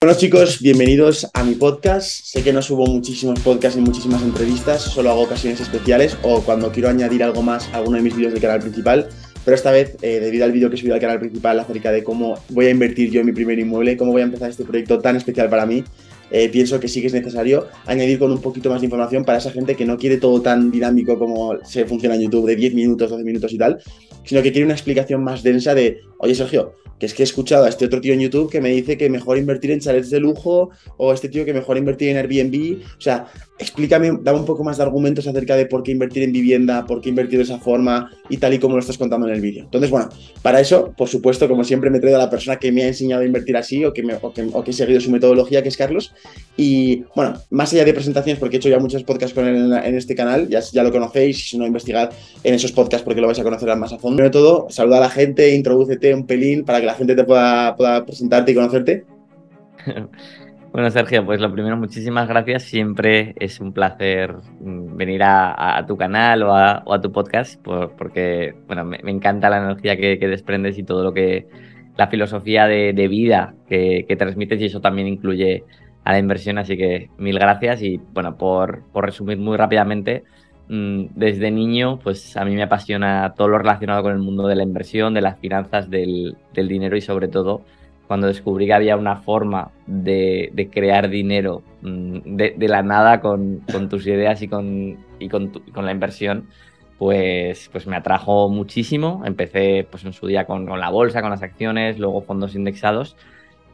Bueno 0.00 0.16
chicos, 0.16 0.62
bienvenidos 0.62 1.28
a 1.34 1.42
mi 1.42 1.56
podcast. 1.56 2.08
Sé 2.22 2.44
que 2.44 2.52
no 2.52 2.62
subo 2.62 2.86
muchísimos 2.86 3.40
podcasts 3.40 3.76
y 3.76 3.82
muchísimas 3.82 4.22
entrevistas, 4.22 4.80
solo 4.80 5.10
hago 5.10 5.22
ocasiones 5.22 5.58
especiales 5.58 6.16
o 6.22 6.40
cuando 6.42 6.70
quiero 6.70 6.88
añadir 6.88 7.24
algo 7.24 7.42
más 7.42 7.68
a 7.72 7.78
alguno 7.78 7.96
de 7.96 8.04
mis 8.04 8.14
vídeos 8.14 8.32
del 8.32 8.40
canal 8.40 8.60
principal. 8.60 9.08
Pero 9.44 9.56
esta 9.56 9.72
vez, 9.72 9.96
eh, 10.02 10.20
debido 10.20 10.44
al 10.44 10.52
vídeo 10.52 10.70
que 10.70 10.76
he 10.76 10.78
subido 10.78 10.94
al 10.94 11.00
canal 11.00 11.18
principal 11.18 11.58
acerca 11.58 11.90
de 11.90 12.04
cómo 12.04 12.38
voy 12.50 12.66
a 12.66 12.70
invertir 12.70 13.10
yo 13.10 13.18
en 13.22 13.26
mi 13.26 13.32
primer 13.32 13.58
inmueble, 13.58 13.96
cómo 13.96 14.12
voy 14.12 14.20
a 14.20 14.26
empezar 14.26 14.50
este 14.50 14.62
proyecto 14.62 15.00
tan 15.00 15.16
especial 15.16 15.50
para 15.50 15.66
mí, 15.66 15.82
eh, 16.30 16.48
pienso 16.48 16.78
que 16.78 16.88
sí 16.88 17.00
que 17.00 17.08
es 17.08 17.12
necesario 17.12 17.66
añadir 17.86 18.18
con 18.18 18.30
un 18.30 18.40
poquito 18.40 18.70
más 18.70 18.80
de 18.80 18.86
información 18.86 19.24
para 19.24 19.38
esa 19.38 19.50
gente 19.50 19.74
que 19.74 19.84
no 19.84 19.96
quiere 19.96 20.18
todo 20.18 20.40
tan 20.40 20.70
dinámico 20.70 21.18
como 21.18 21.62
se 21.64 21.84
funciona 21.84 22.14
en 22.14 22.22
YouTube 22.22 22.46
de 22.46 22.56
10 22.56 22.74
minutos, 22.74 23.10
12 23.10 23.24
minutos 23.24 23.52
y 23.52 23.58
tal, 23.58 23.78
sino 24.24 24.42
que 24.42 24.52
quiere 24.52 24.64
una 24.64 24.74
explicación 24.74 25.24
más 25.24 25.42
densa 25.42 25.74
de, 25.74 26.00
oye 26.18 26.34
Sergio, 26.34 26.74
que 26.98 27.06
es 27.06 27.14
que 27.14 27.22
he 27.22 27.24
escuchado 27.24 27.64
a 27.64 27.68
este 27.68 27.86
otro 27.86 28.00
tío 28.00 28.12
en 28.12 28.20
YouTube 28.20 28.50
que 28.50 28.60
me 28.60 28.70
dice 28.70 28.96
que 28.96 29.08
mejor 29.08 29.38
invertir 29.38 29.70
en 29.70 29.80
chalets 29.80 30.10
de 30.10 30.20
lujo 30.20 30.70
o 30.96 31.12
este 31.12 31.28
tío 31.28 31.44
que 31.44 31.54
mejor 31.54 31.78
invertir 31.78 32.08
en 32.08 32.16
Airbnb. 32.16 32.82
O 32.98 33.00
sea, 33.00 33.28
explícame, 33.58 34.18
dame 34.22 34.38
un 34.38 34.44
poco 34.44 34.62
más 34.64 34.76
de 34.76 34.82
argumentos 34.84 35.26
acerca 35.26 35.56
de 35.56 35.66
por 35.66 35.82
qué 35.82 35.92
invertir 35.92 36.22
en 36.22 36.32
vivienda, 36.32 36.86
por 36.86 37.00
qué 37.00 37.08
invertir 37.08 37.38
de 37.38 37.44
esa 37.44 37.58
forma 37.58 38.10
y 38.28 38.36
tal 38.36 38.54
y 38.54 38.58
como 38.58 38.74
lo 38.74 38.80
estás 38.80 38.98
contando 38.98 39.26
en 39.28 39.34
el 39.34 39.40
vídeo. 39.40 39.64
Entonces, 39.64 39.90
bueno, 39.90 40.08
para 40.42 40.60
eso, 40.60 40.92
por 40.96 41.08
supuesto, 41.08 41.48
como 41.48 41.64
siempre, 41.64 41.90
me 41.90 42.00
traigo 42.00 42.16
a 42.16 42.22
la 42.22 42.30
persona 42.30 42.56
que 42.56 42.70
me 42.70 42.82
ha 42.82 42.88
enseñado 42.88 43.22
a 43.22 43.26
invertir 43.26 43.56
así 43.56 43.84
o 43.84 43.92
que, 43.92 44.02
me, 44.02 44.14
o 44.20 44.32
que, 44.32 44.48
o 44.52 44.62
que 44.62 44.70
he 44.70 44.74
seguido 44.74 45.00
su 45.00 45.10
metodología, 45.10 45.62
que 45.62 45.68
es 45.68 45.76
Carlos. 45.76 46.14
Y 46.56 47.04
bueno, 47.14 47.34
más 47.50 47.72
allá 47.72 47.84
de 47.84 47.92
presentaciones, 47.92 48.38
porque 48.38 48.56
he 48.56 48.58
hecho 48.58 48.68
ya 48.68 48.78
muchos 48.78 49.02
podcasts 49.02 49.34
con 49.34 49.46
él 49.46 49.56
en, 49.56 49.72
en 49.72 49.94
este 49.96 50.14
canal, 50.14 50.48
ya, 50.48 50.60
ya 50.60 50.82
lo 50.82 50.92
conocéis, 50.92 51.50
si 51.50 51.58
no, 51.58 51.66
investigad 51.66 52.10
en 52.44 52.54
esos 52.54 52.72
podcasts 52.72 53.04
porque 53.04 53.20
lo 53.20 53.26
vais 53.26 53.38
a 53.38 53.42
conocer 53.42 53.74
más 53.76 53.92
a 53.92 53.98
fondo. 53.98 54.16
Primero 54.18 54.30
de 54.30 54.32
todo, 54.32 54.66
saluda 54.70 54.98
a 54.98 55.00
la 55.00 55.10
gente, 55.10 55.54
introdúcete 55.54 56.14
un 56.14 56.26
pelín 56.26 56.64
para 56.64 56.80
que 56.80 56.86
la 56.86 56.94
gente 56.94 57.14
te 57.14 57.24
pueda, 57.24 57.76
pueda 57.76 58.04
presentarte 58.04 58.52
y 58.52 58.54
conocerte. 58.54 59.04
Bueno, 60.70 60.90
Sergio, 60.90 61.24
pues 61.24 61.40
lo 61.40 61.50
primero, 61.50 61.78
muchísimas 61.78 62.28
gracias. 62.28 62.64
Siempre 62.64 63.34
es 63.40 63.58
un 63.58 63.72
placer 63.72 64.34
mm, 64.60 64.96
venir 64.96 65.22
a, 65.24 65.82
tu 65.88 65.96
canal 65.96 66.42
o 66.42 66.54
a, 66.54 67.00
tu 67.00 67.10
podcast, 67.10 67.60
por, 67.62 67.96
porque 67.96 68.54
bueno, 68.66 68.84
me, 68.84 68.98
encanta 69.06 69.48
la 69.48 69.58
energía 69.58 69.96
que, 69.96 70.18
desprendes 70.28 70.78
y 70.78 70.82
todo 70.82 71.02
lo 71.02 71.14
que, 71.14 71.48
la 71.96 72.08
filosofía 72.08 72.66
de, 72.66 73.08
vida 73.08 73.54
que, 73.66 74.14
transmites, 74.18 74.60
y 74.60 74.66
eso 74.66 74.80
también 74.80 75.08
incluye 75.08 75.64
a 76.04 76.12
la 76.12 76.18
inversión. 76.18 76.58
Así 76.58 76.76
que 76.76 77.08
mil 77.16 77.38
gracias. 77.38 77.82
Y 77.82 77.98
bueno, 78.12 78.36
por, 78.36 78.82
por 78.92 79.06
resumir 79.06 79.38
muy 79.38 79.56
rápidamente, 79.56 80.24
mmm, 80.68 81.06
desde 81.14 81.50
niño, 81.50 81.98
pues 81.98 82.36
a 82.36 82.44
mí 82.44 82.54
me 82.54 82.64
apasiona 82.64 83.32
todo 83.34 83.48
lo 83.48 83.58
relacionado 83.58 84.02
con 84.02 84.12
el 84.12 84.18
mundo 84.18 84.46
de 84.46 84.56
la 84.56 84.64
inversión, 84.64 85.14
de 85.14 85.22
las 85.22 85.38
finanzas, 85.38 85.88
del 85.88 86.36
dinero 86.54 86.94
y 86.96 87.00
sobre 87.00 87.28
todo 87.28 87.64
cuando 88.08 88.26
descubrí 88.26 88.66
que 88.66 88.72
había 88.72 88.96
una 88.96 89.16
forma 89.16 89.70
de, 89.86 90.50
de 90.54 90.70
crear 90.70 91.10
dinero 91.10 91.62
mm, 91.82 92.36
de, 92.36 92.54
de, 92.56 92.68
la 92.68 92.82
nada 92.82 93.20
con, 93.20 93.60
con, 93.70 93.88
tus 93.88 94.06
ideas 94.06 94.40
y 94.42 94.48
con, 94.48 94.96
y 95.18 95.28
con, 95.28 95.52
tu, 95.52 95.62
con, 95.72 95.84
la 95.84 95.92
inversión, 95.92 96.48
pues, 96.98 97.68
pues 97.70 97.86
me 97.86 97.96
atrajo 97.96 98.48
muchísimo. 98.48 99.22
Empecé 99.26 99.86
pues, 99.88 100.04
en 100.06 100.14
su 100.14 100.26
día 100.26 100.46
con, 100.46 100.66
con 100.66 100.80
la 100.80 100.88
bolsa, 100.88 101.20
con 101.20 101.30
las 101.30 101.42
acciones, 101.42 101.98
luego 101.98 102.22
fondos 102.22 102.54
indexados 102.54 103.14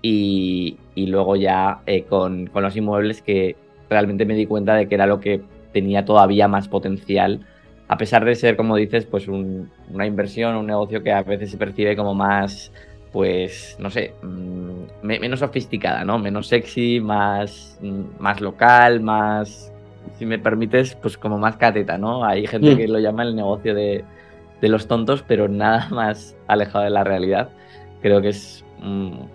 y, 0.02 0.78
y 0.96 1.06
luego 1.06 1.36
ya 1.36 1.80
eh, 1.86 2.02
con, 2.02 2.48
con 2.48 2.64
los 2.64 2.77
inmuebles 2.77 3.22
que 3.22 3.56
realmente 3.88 4.27
me 4.27 4.34
di 4.34 4.46
cuenta 4.46 4.74
de 4.74 4.88
que 4.88 4.96
era 4.96 5.06
lo 5.06 5.20
que 5.20 5.42
tenía 5.72 6.05
todavía 6.05 6.48
más 6.48 6.68
potencial 6.68 7.46
a 7.86 7.98
pesar 7.98 8.24
de 8.24 8.34
ser, 8.34 8.56
como 8.56 8.77
dices, 8.77 9.05
pues 9.05 9.28
un, 9.28 9.70
una 9.90 10.06
inversión, 10.06 10.56
un 10.56 10.66
negocio 10.66 11.02
que 11.02 11.12
a 11.12 11.22
veces 11.22 11.50
se 11.50 11.58
percibe 11.58 11.96
como 11.96 12.14
más 12.14 12.72
pues, 13.15 13.77
no 13.79 13.91
sé, 13.91 14.12
mm, 14.23 15.07
menos 15.07 15.39
sofisticada, 15.39 16.05
¿no? 16.05 16.19
Menos 16.19 16.48
sexy, 16.48 16.98
más, 16.98 17.79
mm, 17.81 18.03
más 18.19 18.41
local, 18.41 19.01
más, 19.01 19.73
si 20.19 20.27
me 20.27 20.37
permites, 20.37 20.97
pues 20.97 21.17
como 21.17 21.39
más 21.39 21.57
cateta, 21.57 21.97
¿no? 21.97 22.25
Hay 22.25 22.45
gente 22.48 22.75
mm. 22.75 22.77
que 22.77 22.89
lo 22.89 22.98
llama 22.98 23.23
el 23.23 23.37
negocio 23.37 23.73
de, 23.73 24.05
de, 24.61 24.69
los 24.69 24.89
tontos, 24.89 25.23
pero 25.23 25.47
nada 25.47 25.89
más 25.92 26.36
alejado 26.48 26.83
de 26.83 26.91
la 26.91 27.05
realidad. 27.05 27.51
Creo 28.03 28.20
que 28.20 28.30
es 28.30 28.64
un, 28.83 29.30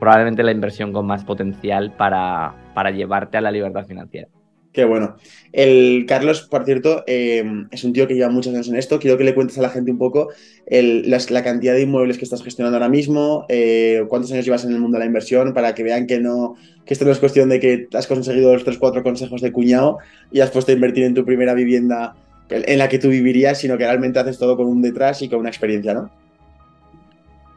probablemente 0.00 0.42
la 0.42 0.50
inversión 0.50 0.92
con 0.92 1.06
más 1.06 1.24
potencial 1.24 1.92
para, 1.92 2.56
para 2.74 2.90
llevarte 2.90 3.38
a 3.38 3.40
la 3.40 3.52
libertad 3.52 3.86
financiera. 3.86 4.26
Qué 4.76 4.84
bueno. 4.84 5.16
El 5.54 6.04
Carlos, 6.06 6.42
por 6.42 6.66
cierto, 6.66 7.02
eh, 7.06 7.42
es 7.70 7.82
un 7.82 7.94
tío 7.94 8.06
que 8.06 8.12
lleva 8.14 8.28
muchos 8.28 8.52
años 8.52 8.68
en 8.68 8.76
esto. 8.76 8.98
Quiero 8.98 9.16
que 9.16 9.24
le 9.24 9.34
cuentes 9.34 9.56
a 9.56 9.62
la 9.62 9.70
gente 9.70 9.90
un 9.90 9.96
poco 9.96 10.28
el, 10.66 11.10
la 11.10 11.42
cantidad 11.42 11.72
de 11.72 11.80
inmuebles 11.80 12.18
que 12.18 12.24
estás 12.24 12.42
gestionando 12.42 12.76
ahora 12.76 12.90
mismo, 12.90 13.46
eh, 13.48 14.04
cuántos 14.08 14.30
años 14.32 14.44
llevas 14.44 14.66
en 14.66 14.72
el 14.72 14.80
mundo 14.80 14.96
de 14.96 15.04
la 15.04 15.06
inversión, 15.06 15.54
para 15.54 15.74
que 15.74 15.82
vean 15.82 16.06
que 16.06 16.20
no, 16.20 16.56
que 16.84 16.92
esto 16.92 17.06
no 17.06 17.10
es 17.10 17.18
cuestión 17.18 17.48
de 17.48 17.58
que 17.58 17.88
has 17.94 18.06
conseguido 18.06 18.52
los 18.52 18.66
3-4 18.66 19.02
consejos 19.02 19.40
de 19.40 19.50
cuñado 19.50 19.96
y 20.30 20.40
has 20.40 20.50
puesto 20.50 20.72
a 20.72 20.74
invertir 20.74 21.04
en 21.04 21.14
tu 21.14 21.24
primera 21.24 21.54
vivienda 21.54 22.14
en 22.50 22.76
la 22.76 22.90
que 22.90 22.98
tú 22.98 23.08
vivirías, 23.08 23.58
sino 23.58 23.78
que 23.78 23.86
realmente 23.86 24.18
haces 24.18 24.38
todo 24.38 24.58
con 24.58 24.66
un 24.66 24.82
detrás 24.82 25.22
y 25.22 25.30
con 25.30 25.38
una 25.38 25.48
experiencia, 25.48 25.94
¿no? 25.94 26.10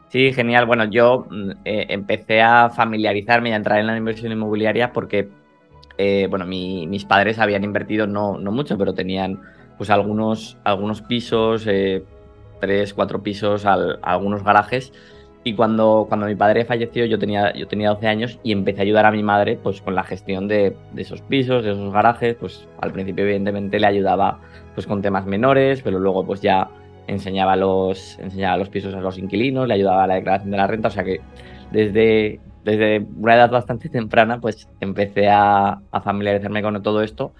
Sí, 0.08 0.32
genial. 0.32 0.64
Bueno, 0.64 0.90
yo 0.90 1.26
eh, 1.66 1.84
empecé 1.90 2.40
a 2.40 2.70
familiarizarme 2.70 3.50
y 3.50 3.52
a 3.52 3.56
entrar 3.56 3.78
en 3.78 3.88
la 3.88 3.96
inversión 3.98 4.32
inmobiliaria 4.32 4.90
porque 4.90 5.28
eh, 6.02 6.28
bueno, 6.30 6.46
mi, 6.46 6.86
mis 6.86 7.04
padres 7.04 7.38
habían 7.38 7.62
invertido 7.62 8.06
no, 8.06 8.38
no, 8.38 8.50
mucho, 8.52 8.78
pero 8.78 8.94
tenían 8.94 9.42
pues 9.76 9.90
algunos, 9.90 10.56
algunos 10.64 11.02
pisos, 11.02 11.66
eh, 11.66 12.02
tres, 12.58 12.94
cuatro 12.94 13.22
pisos, 13.22 13.66
al, 13.66 13.98
algunos 14.00 14.42
garajes. 14.42 14.94
Y 15.44 15.52
cuando, 15.52 16.06
cuando 16.08 16.24
mi 16.24 16.36
padre 16.36 16.64
falleció, 16.64 17.04
yo 17.04 17.18
tenía, 17.18 17.52
yo 17.54 17.68
tenía 17.68 17.90
12 17.90 18.06
años 18.06 18.38
y 18.42 18.52
empecé 18.52 18.80
a 18.80 18.82
ayudar 18.84 19.04
a 19.04 19.10
mi 19.10 19.22
madre 19.22 19.58
pues, 19.62 19.82
con 19.82 19.94
la 19.94 20.02
gestión 20.02 20.48
de, 20.48 20.74
de 20.94 21.02
esos 21.02 21.20
pisos, 21.20 21.64
de 21.64 21.72
esos 21.72 21.92
garajes. 21.92 22.34
Pues 22.34 22.66
al 22.80 22.92
principio, 22.92 23.24
evidentemente, 23.24 23.78
le 23.78 23.86
ayudaba 23.86 24.40
pues, 24.74 24.86
con 24.86 25.02
temas 25.02 25.26
menores, 25.26 25.82
pero 25.82 25.98
luego 25.98 26.24
pues 26.24 26.40
ya 26.40 26.70
enseñaba 27.08 27.56
los, 27.56 28.18
enseñaba 28.20 28.56
los 28.56 28.70
pisos 28.70 28.94
a 28.94 29.00
los 29.00 29.18
inquilinos, 29.18 29.68
le 29.68 29.74
ayudaba 29.74 30.04
a 30.04 30.06
la 30.06 30.14
declaración 30.14 30.50
de 30.50 30.56
la 30.56 30.66
renta. 30.66 30.88
O 30.88 30.92
sea 30.92 31.04
que 31.04 31.20
desde, 31.72 32.40
desde 32.64 33.06
una 33.16 33.34
edad 33.34 33.50
bastante 33.50 33.88
temprana, 33.88 34.40
pues 34.40 34.68
empecé 34.80 35.28
a, 35.28 35.80
a, 35.90 36.00
familiarizarme 36.00 36.62
con 36.62 36.82
todo 36.82 37.02
esto 37.02 37.32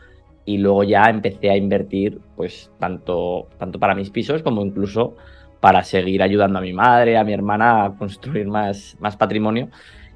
y 0.44 0.58
luego 0.58 0.84
ya 0.84 1.04
empecé 1.04 1.50
a 1.50 1.56
invertir, 1.56 2.20
pues 2.36 2.70
tanto, 2.78 3.48
tanto 3.58 3.78
para 3.78 3.94
mis 3.94 4.10
pisos 4.10 4.42
como 4.42 4.64
incluso 4.64 5.16
para 5.60 5.84
seguir 5.84 6.22
ayudando 6.22 6.58
a 6.58 6.62
mi 6.62 6.72
madre, 6.72 7.18
a 7.18 7.24
mi 7.24 7.32
hermana 7.32 7.84
a 7.84 7.94
construir 7.96 8.46
más, 8.48 8.96
más 8.98 9.16
patrimonio. 9.16 9.68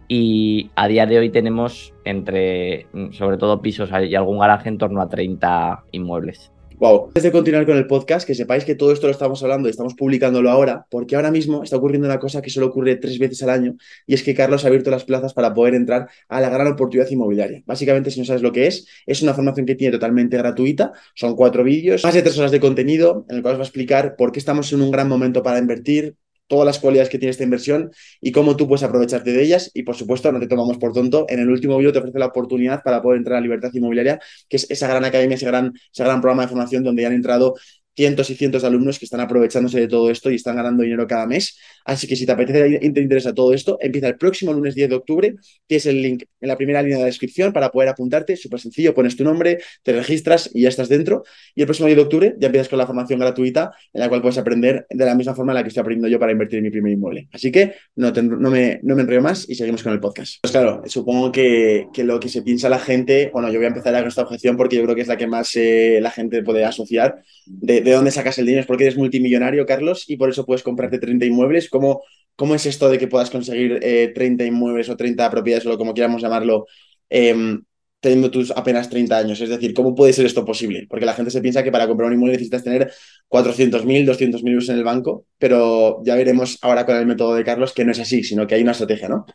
Y 0.08 0.70
a 0.74 0.86
día 0.88 1.06
de 1.06 1.18
hoy 1.18 1.30
tenemos 1.30 1.94
entre, 2.04 2.86
sobre 3.12 3.36
todo 3.36 3.62
pisos 3.62 3.90
y 3.90 4.14
algún 4.14 4.38
garaje, 4.38 4.68
en 4.68 4.78
torno 4.78 5.00
a 5.00 5.08
30 5.08 5.84
inmuebles. 5.92 6.53
Wow. 6.78 7.06
Antes 7.08 7.22
de 7.22 7.30
continuar 7.30 7.66
con 7.66 7.76
el 7.76 7.86
podcast, 7.86 8.26
que 8.26 8.34
sepáis 8.34 8.64
que 8.64 8.74
todo 8.74 8.92
esto 8.92 9.06
lo 9.06 9.12
estamos 9.12 9.40
hablando 9.42 9.68
y 9.68 9.70
estamos 9.70 9.94
publicándolo 9.94 10.50
ahora, 10.50 10.86
porque 10.90 11.14
ahora 11.14 11.30
mismo 11.30 11.62
está 11.62 11.76
ocurriendo 11.76 12.08
una 12.08 12.18
cosa 12.18 12.42
que 12.42 12.50
solo 12.50 12.66
ocurre 12.66 12.96
tres 12.96 13.18
veces 13.18 13.42
al 13.44 13.50
año, 13.50 13.76
y 14.06 14.14
es 14.14 14.24
que 14.24 14.34
Carlos 14.34 14.64
ha 14.64 14.68
abierto 14.68 14.90
las 14.90 15.04
plazas 15.04 15.34
para 15.34 15.54
poder 15.54 15.74
entrar 15.74 16.08
a 16.28 16.40
la 16.40 16.50
gran 16.50 16.66
oportunidad 16.66 17.08
inmobiliaria. 17.08 17.62
Básicamente, 17.64 18.10
si 18.10 18.18
no 18.18 18.26
sabes 18.26 18.42
lo 18.42 18.52
que 18.52 18.66
es, 18.66 18.88
es 19.06 19.22
una 19.22 19.34
formación 19.34 19.66
que 19.66 19.76
tiene 19.76 19.92
totalmente 19.92 20.36
gratuita, 20.36 20.92
son 21.14 21.36
cuatro 21.36 21.62
vídeos, 21.62 22.02
más 22.02 22.14
de 22.14 22.22
tres 22.22 22.36
horas 22.38 22.50
de 22.50 22.60
contenido, 22.60 23.24
en 23.28 23.36
el 23.36 23.42
cual 23.42 23.54
os 23.54 23.60
va 23.60 23.62
a 23.62 23.66
explicar 23.66 24.16
por 24.16 24.32
qué 24.32 24.40
estamos 24.40 24.72
en 24.72 24.82
un 24.82 24.90
gran 24.90 25.08
momento 25.08 25.42
para 25.44 25.58
invertir, 25.58 26.16
todas 26.46 26.66
las 26.66 26.78
cualidades 26.78 27.08
que 27.08 27.18
tiene 27.18 27.30
esta 27.30 27.44
inversión 27.44 27.90
y 28.20 28.32
cómo 28.32 28.56
tú 28.56 28.68
puedes 28.68 28.82
aprovecharte 28.82 29.32
de 29.32 29.42
ellas. 29.42 29.70
Y 29.74 29.82
por 29.82 29.96
supuesto, 29.96 30.30
no 30.32 30.40
te 30.40 30.46
tomamos 30.46 30.78
por 30.78 30.92
tonto. 30.92 31.26
En 31.28 31.40
el 31.40 31.48
último 31.50 31.76
vídeo 31.78 31.92
te 31.92 31.98
ofrece 31.98 32.18
la 32.18 32.26
oportunidad 32.26 32.82
para 32.82 33.02
poder 33.02 33.18
entrar 33.18 33.38
a 33.38 33.40
Libertad 33.40 33.70
Inmobiliaria, 33.72 34.20
que 34.48 34.56
es 34.56 34.70
esa 34.70 34.88
gran 34.88 35.04
academia, 35.04 35.36
ese 35.36 35.46
gran, 35.46 35.72
ese 35.92 36.04
gran 36.04 36.20
programa 36.20 36.42
de 36.42 36.48
formación 36.48 36.84
donde 36.84 37.02
ya 37.02 37.08
han 37.08 37.14
entrado 37.14 37.54
cientos 37.96 38.30
y 38.30 38.34
cientos 38.34 38.62
de 38.62 38.68
alumnos 38.68 38.98
que 38.98 39.04
están 39.04 39.20
aprovechándose 39.20 39.80
de 39.80 39.88
todo 39.88 40.10
esto 40.10 40.30
y 40.30 40.36
están 40.36 40.56
ganando 40.56 40.82
dinero 40.82 41.06
cada 41.06 41.26
mes. 41.26 41.58
Así 41.84 42.06
que 42.06 42.16
si 42.16 42.26
te 42.26 42.32
apetece 42.32 42.80
y 42.82 42.92
te 42.92 43.00
interesa 43.00 43.32
todo 43.32 43.52
esto, 43.52 43.78
empieza 43.80 44.08
el 44.08 44.16
próximo 44.16 44.52
lunes 44.52 44.74
10 44.74 44.88
de 44.88 44.94
octubre. 44.94 45.34
Tienes 45.66 45.86
el 45.86 46.02
link 46.02 46.24
en 46.40 46.48
la 46.48 46.56
primera 46.56 46.82
línea 46.82 46.98
de 46.98 47.02
la 47.02 47.06
descripción 47.06 47.52
para 47.52 47.70
poder 47.70 47.88
apuntarte. 47.88 48.36
Súper 48.36 48.60
sencillo, 48.60 48.94
pones 48.94 49.16
tu 49.16 49.24
nombre, 49.24 49.58
te 49.82 49.92
registras 49.92 50.50
y 50.52 50.62
ya 50.62 50.68
estás 50.68 50.88
dentro. 50.88 51.24
Y 51.54 51.60
el 51.60 51.66
próximo 51.66 51.86
10 51.86 51.96
de 51.96 52.02
octubre 52.02 52.34
ya 52.38 52.46
empiezas 52.46 52.68
con 52.68 52.78
la 52.78 52.86
formación 52.86 53.18
gratuita 53.20 53.72
en 53.92 54.00
la 54.00 54.08
cual 54.08 54.20
puedes 54.22 54.38
aprender 54.38 54.86
de 54.90 55.04
la 55.04 55.14
misma 55.14 55.34
forma 55.34 55.52
en 55.52 55.56
la 55.56 55.62
que 55.62 55.68
estoy 55.68 55.82
aprendiendo 55.82 56.08
yo 56.08 56.18
para 56.18 56.32
invertir 56.32 56.58
en 56.58 56.64
mi 56.64 56.70
primer 56.70 56.92
inmueble. 56.92 57.28
Así 57.32 57.52
que 57.52 57.74
no, 57.96 58.12
te, 58.12 58.22
no, 58.22 58.50
me, 58.50 58.80
no 58.82 58.96
me 58.96 59.04
más 59.20 59.48
y 59.48 59.54
seguimos 59.54 59.82
con 59.82 59.92
el 59.92 60.00
podcast. 60.00 60.36
Pues 60.42 60.52
claro, 60.52 60.82
supongo 60.86 61.30
que, 61.30 61.88
que, 61.92 62.04
lo 62.04 62.18
que 62.20 62.28
se 62.28 62.42
piensa 62.42 62.68
la 62.68 62.78
gente, 62.78 63.30
bueno, 63.32 63.48
yo 63.48 63.58
voy 63.58 63.66
a 63.66 63.68
empezar 63.68 63.94
con 63.94 64.08
esta 64.08 64.22
objeción 64.22 64.56
porque 64.56 64.76
yo 64.76 64.82
creo 64.82 64.94
que 64.94 65.02
es 65.02 65.08
la 65.08 65.16
que 65.16 65.26
más 65.26 65.54
eh, 65.56 65.98
la 66.00 66.10
gente 66.10 66.42
puede 66.42 66.64
asociar. 66.64 67.22
De, 67.46 67.80
de 67.84 67.92
dónde 67.92 68.10
sacas 68.10 68.38
el 68.38 68.46
dinero 68.46 68.62
es 68.62 68.66
porque 68.66 68.84
eres 68.84 68.96
multimillonario, 68.96 69.66
Carlos, 69.66 70.04
y 70.08 70.16
por 70.16 70.30
eso 70.30 70.46
puedes 70.46 70.62
comprarte 70.62 70.98
30 70.98 71.26
inmuebles. 71.26 71.68
¿Cómo, 71.70 72.02
cómo 72.36 72.54
es 72.54 72.66
esto 72.66 72.88
de 72.90 72.98
que 72.98 73.08
puedas 73.08 73.30
conseguir 73.30 73.78
eh, 73.82 74.12
30 74.14 74.44
inmuebles 74.44 74.88
o 74.88 74.96
30 74.96 75.30
propiedades 75.30 75.66
o 75.66 75.78
como 75.78 75.94
quieramos 75.94 76.22
llamarlo, 76.22 76.66
eh, 77.10 77.58
teniendo 78.00 78.30
tus 78.30 78.50
apenas 78.50 78.90
30 78.90 79.18
años? 79.18 79.40
Es 79.40 79.48
decir, 79.48 79.74
¿cómo 79.74 79.94
puede 79.94 80.12
ser 80.12 80.26
esto 80.26 80.44
posible? 80.44 80.86
Porque 80.88 81.06
la 81.06 81.14
gente 81.14 81.30
se 81.30 81.40
piensa 81.40 81.62
que 81.62 81.72
para 81.72 81.86
comprar 81.86 82.08
un 82.08 82.14
inmueble 82.14 82.34
necesitas 82.34 82.64
tener 82.64 82.92
400.000, 83.28 84.06
200.000 84.06 84.48
euros 84.52 84.68
en 84.68 84.76
el 84.76 84.84
banco, 84.84 85.26
pero 85.38 86.02
ya 86.04 86.14
veremos 86.16 86.58
ahora 86.62 86.86
con 86.86 86.96
el 86.96 87.06
método 87.06 87.34
de 87.34 87.44
Carlos 87.44 87.72
que 87.72 87.84
no 87.84 87.92
es 87.92 88.00
así, 88.00 88.22
sino 88.24 88.46
que 88.46 88.56
hay 88.56 88.62
una 88.62 88.72
estrategia, 88.72 89.08
¿no? 89.08 89.26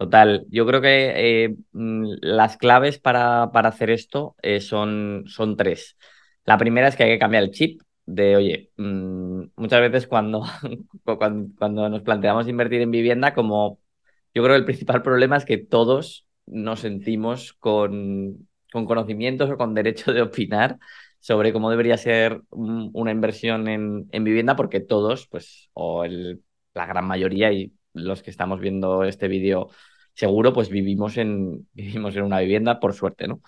Total, 0.00 0.46
yo 0.48 0.66
creo 0.66 0.80
que 0.80 1.44
eh, 1.44 1.56
mm, 1.72 2.12
las 2.22 2.56
claves 2.56 2.98
para, 2.98 3.50
para 3.52 3.68
hacer 3.68 3.90
esto 3.90 4.34
eh, 4.40 4.60
son, 4.60 5.24
son 5.26 5.58
tres. 5.58 5.98
La 6.50 6.58
primera 6.58 6.88
es 6.88 6.96
que 6.96 7.04
hay 7.04 7.10
que 7.10 7.18
cambiar 7.20 7.44
el 7.44 7.52
chip 7.52 7.80
de, 8.06 8.34
oye, 8.34 8.72
mm, 8.76 9.50
muchas 9.54 9.80
veces 9.82 10.08
cuando, 10.08 10.42
cuando, 11.56 11.88
nos 11.88 12.02
planteamos 12.02 12.48
invertir 12.48 12.80
en 12.80 12.90
vivienda, 12.90 13.34
como 13.34 13.78
yo 14.34 14.42
creo 14.42 14.54
que 14.54 14.58
el 14.58 14.64
principal 14.64 15.00
problema 15.00 15.36
es 15.36 15.44
que 15.44 15.58
todos 15.58 16.26
nos 16.46 16.80
sentimos 16.80 17.52
con, 17.52 18.48
con 18.72 18.84
conocimientos 18.84 19.48
o 19.48 19.56
con 19.56 19.74
derecho 19.74 20.12
de 20.12 20.22
opinar 20.22 20.78
sobre 21.20 21.52
cómo 21.52 21.70
debería 21.70 21.96
ser 21.96 22.42
una 22.50 23.12
inversión 23.12 23.68
en, 23.68 24.08
en 24.10 24.24
vivienda, 24.24 24.56
porque 24.56 24.80
todos, 24.80 25.28
pues, 25.28 25.70
o 25.74 26.02
el, 26.04 26.42
la 26.74 26.86
gran 26.86 27.06
mayoría 27.06 27.52
y 27.52 27.72
los 27.92 28.24
que 28.24 28.30
estamos 28.30 28.58
viendo 28.58 29.04
este 29.04 29.28
vídeo 29.28 29.68
seguro, 30.14 30.52
pues 30.52 30.68
vivimos 30.68 31.16
en, 31.16 31.68
vivimos 31.74 32.16
en 32.16 32.24
una 32.24 32.40
vivienda, 32.40 32.80
por 32.80 32.92
suerte, 32.92 33.28
¿no? 33.28 33.40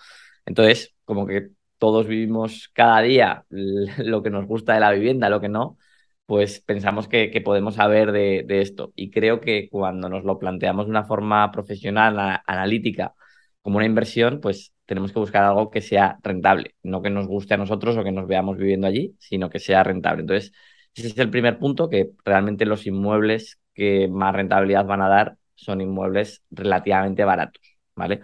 Entonces, 0.45 0.95
como 1.03 1.27
que 1.27 1.49
todos 1.83 2.07
vivimos 2.07 2.69
cada 2.73 3.01
día 3.01 3.45
lo 3.49 4.23
que 4.23 4.29
nos 4.29 4.45
gusta 4.45 4.73
de 4.73 4.79
la 4.79 4.91
vivienda, 4.91 5.29
lo 5.29 5.41
que 5.41 5.49
no, 5.49 5.77
pues 6.25 6.61
pensamos 6.61 7.09
que, 7.09 7.29
que 7.29 7.41
podemos 7.41 7.75
saber 7.75 8.13
de, 8.13 8.45
de, 8.47 8.61
esto. 8.61 8.93
Y 8.95 9.11
creo 9.11 9.41
que 9.41 9.67
cuando 9.69 10.07
nos 10.07 10.23
lo 10.23 10.39
planteamos 10.39 10.85
de 10.85 10.91
una 10.91 11.03
forma 11.03 11.51
profesional, 11.51 12.41
analítica, 12.47 13.13
como 13.61 13.77
una 13.77 13.85
inversión, 13.85 14.39
pues 14.39 14.73
tenemos 14.85 15.11
que 15.11 15.19
buscar 15.19 15.43
algo 15.43 15.71
que 15.71 15.81
sea 15.81 16.17
rentable, 16.23 16.75
no 16.83 17.01
que 17.01 17.09
nos 17.09 17.27
guste 17.27 17.55
a 17.55 17.57
nosotros 17.57 17.97
o 17.97 18.03
que 18.05 18.13
nos 18.13 18.27
veamos 18.27 18.57
viviendo 18.57 18.87
allí, 18.87 19.17
sino 19.19 19.49
que 19.49 19.59
sea 19.59 19.83
rentable. 19.83 20.21
Entonces, 20.21 20.53
ese 20.95 21.07
es 21.07 21.17
el 21.17 21.29
primer 21.29 21.59
punto, 21.59 21.89
que 21.89 22.11
realmente 22.23 22.65
los 22.65 22.87
inmuebles 22.87 23.59
que 23.73 24.07
más 24.07 24.33
rentabilidad 24.33 24.85
van 24.85 25.01
a 25.01 25.09
dar 25.09 25.37
son 25.55 25.81
inmuebles 25.81 26.43
relativamente 26.49 27.25
baratos, 27.25 27.61
¿vale? 27.93 28.21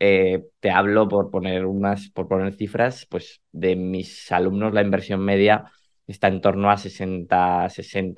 Eh, 0.00 0.44
te 0.60 0.70
hablo 0.70 1.08
por 1.08 1.30
poner 1.30 1.66
unas, 1.66 2.10
por 2.10 2.28
poner 2.28 2.54
cifras, 2.54 3.06
pues 3.10 3.42
de 3.52 3.74
mis 3.76 4.30
alumnos 4.32 4.72
la 4.72 4.82
inversión 4.82 5.20
media 5.20 5.70
está 6.06 6.28
en 6.28 6.40
torno 6.40 6.70
a 6.70 6.76
60 6.78 7.68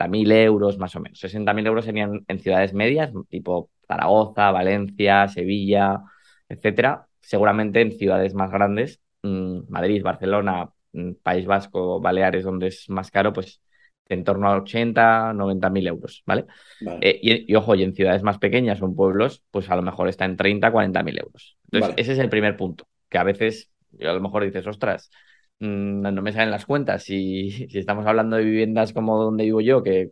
mil 0.08 0.30
euros 0.32 0.78
más 0.78 0.94
o 0.96 1.00
menos. 1.00 1.18
60 1.18 1.52
mil 1.54 1.66
euros 1.66 1.84
serían 1.84 2.24
en 2.28 2.38
ciudades 2.38 2.72
medias, 2.74 3.12
tipo 3.28 3.70
Zaragoza, 3.86 4.50
Valencia, 4.52 5.26
Sevilla, 5.28 6.00
etcétera. 6.48 7.06
Seguramente 7.20 7.80
en 7.80 7.92
ciudades 7.92 8.34
más 8.34 8.50
grandes, 8.50 9.00
mmm, 9.22 9.60
Madrid, 9.68 10.02
Barcelona, 10.02 10.70
mmm, 10.92 11.12
País 11.22 11.46
Vasco, 11.46 12.00
Baleares, 12.00 12.44
donde 12.44 12.68
es 12.68 12.88
más 12.90 13.10
caro, 13.10 13.32
pues 13.32 13.60
en 14.10 14.24
torno 14.24 14.48
a 14.48 14.56
80, 14.56 15.32
90 15.32 15.70
mil 15.70 15.86
euros, 15.86 16.22
¿vale? 16.26 16.46
vale. 16.80 16.98
Eh, 17.02 17.18
y, 17.22 17.52
y, 17.52 17.54
ojo, 17.56 17.74
y 17.74 17.82
en 17.82 17.94
ciudades 17.94 18.22
más 18.22 18.38
pequeñas 18.38 18.82
o 18.82 18.86
en 18.86 18.94
pueblos, 18.94 19.42
pues 19.50 19.70
a 19.70 19.76
lo 19.76 19.82
mejor 19.82 20.08
está 20.08 20.24
en 20.24 20.36
30, 20.36 20.70
40 20.70 21.02
mil 21.02 21.18
euros. 21.18 21.56
Entonces, 21.64 21.90
vale. 21.90 22.02
ese 22.02 22.12
es 22.12 22.18
el 22.18 22.28
primer 22.28 22.56
punto, 22.56 22.86
que 23.08 23.18
a 23.18 23.24
veces 23.24 23.70
a 24.00 24.12
lo 24.12 24.20
mejor 24.20 24.44
dices, 24.44 24.66
ostras, 24.66 25.10
mmm, 25.58 26.00
no 26.02 26.22
me 26.22 26.32
salen 26.32 26.50
las 26.50 26.66
cuentas. 26.66 27.04
Si, 27.04 27.50
si 27.50 27.78
estamos 27.78 28.06
hablando 28.06 28.36
de 28.36 28.44
viviendas 28.44 28.92
como 28.92 29.22
donde 29.22 29.44
vivo 29.44 29.60
yo, 29.60 29.82
que 29.82 30.10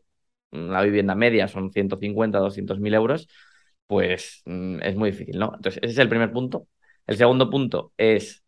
la 0.50 0.82
vivienda 0.82 1.14
media 1.14 1.48
son 1.48 1.70
150, 1.72 2.38
200 2.38 2.80
mil 2.80 2.94
euros, 2.94 3.28
pues 3.86 4.42
mmm, 4.46 4.80
es 4.82 4.96
muy 4.96 5.10
difícil, 5.10 5.38
¿no? 5.38 5.52
Entonces, 5.56 5.80
ese 5.82 5.92
es 5.92 5.98
el 5.98 6.08
primer 6.08 6.32
punto. 6.32 6.66
El 7.06 7.16
segundo 7.16 7.50
punto 7.50 7.92
es, 7.96 8.44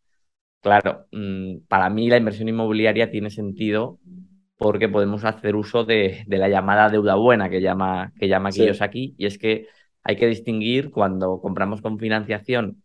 claro, 0.61 1.06
mmm, 1.12 1.58
para 1.69 1.91
mí 1.91 2.08
la 2.08 2.19
inversión 2.19 2.49
inmobiliaria 2.49 3.11
tiene 3.11 3.31
sentido 3.31 3.99
porque 4.61 4.91
podemos 4.91 5.25
hacer 5.25 5.57
uso 5.57 5.85
de, 5.85 6.23
de, 6.27 6.37
la 6.37 6.51
llamada 6.51 6.91
deuda 6.91 7.15
buena 7.15 7.49
que 7.49 7.62
llama, 7.62 8.12
que 8.21 8.29
llama 8.29 8.53
sí. 8.53 8.69
aquí, 8.81 9.15
y 9.17 9.25
es 9.25 9.39
que 9.39 9.69
hay 10.05 10.17
que 10.17 10.27
distinguir 10.27 10.91
cuando 10.91 11.41
compramos 11.41 11.81
con 11.81 11.99
financiación 11.99 12.83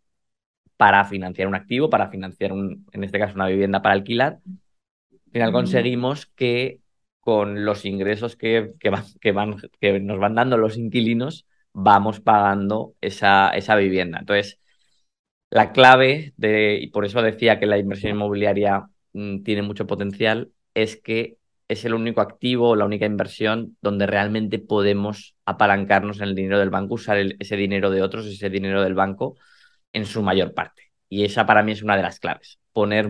para 0.78 1.04
financiar 1.04 1.48
un 1.48 1.54
activo, 1.54 1.90
para 1.90 2.08
financiar, 2.08 2.54
un, 2.54 2.86
en 2.92 3.04
este 3.04 3.18
caso, 3.18 3.34
una 3.34 3.46
vivienda 3.46 3.82
para 3.82 3.94
alquilar, 3.94 4.38
al 4.46 5.32
final 5.32 5.52
conseguimos 5.52 6.24
que 6.24 6.80
con 7.20 7.66
los 7.66 7.84
ingresos 7.84 8.36
que, 8.36 8.72
que, 8.80 8.88
van, 8.88 9.04
que, 9.20 9.32
van, 9.32 9.56
que 9.78 10.00
nos 10.00 10.18
van 10.18 10.34
dando 10.34 10.56
los 10.56 10.78
inquilinos, 10.78 11.44
vamos 11.74 12.20
pagando 12.20 12.94
esa, 13.02 13.50
esa 13.50 13.76
vivienda. 13.76 14.20
Entonces, 14.20 14.58
la 15.50 15.72
clave 15.72 16.32
de, 16.38 16.78
y 16.80 16.86
por 16.86 17.04
eso 17.04 17.20
decía 17.20 17.60
que 17.60 17.66
la 17.66 17.76
inversión 17.76 18.12
inmobiliaria 18.12 18.88
mmm, 19.12 19.42
tiene 19.42 19.60
mucho 19.60 19.86
potencial, 19.86 20.52
es 20.72 20.96
que 20.96 21.36
es 21.68 21.84
el 21.84 21.94
único 21.94 22.20
activo, 22.20 22.76
la 22.76 22.84
única 22.84 23.06
inversión 23.06 23.76
donde 23.80 24.06
realmente 24.06 24.58
podemos 24.58 25.36
apalancarnos 25.44 26.18
en 26.18 26.24
el 26.24 26.34
dinero 26.34 26.58
del 26.58 26.70
banco, 26.70 26.94
usar 26.94 27.16
el, 27.18 27.36
ese 27.40 27.56
dinero 27.56 27.90
de 27.90 28.02
otros, 28.02 28.26
ese 28.26 28.50
dinero 28.50 28.82
del 28.82 28.94
banco 28.94 29.36
en 29.92 30.06
su 30.06 30.22
mayor 30.22 30.54
parte. 30.54 30.92
Y 31.08 31.24
esa 31.24 31.46
para 31.46 31.62
mí 31.62 31.72
es 31.72 31.82
una 31.82 31.96
de 31.96 32.02
las 32.02 32.20
claves, 32.20 32.58
poner 32.72 33.08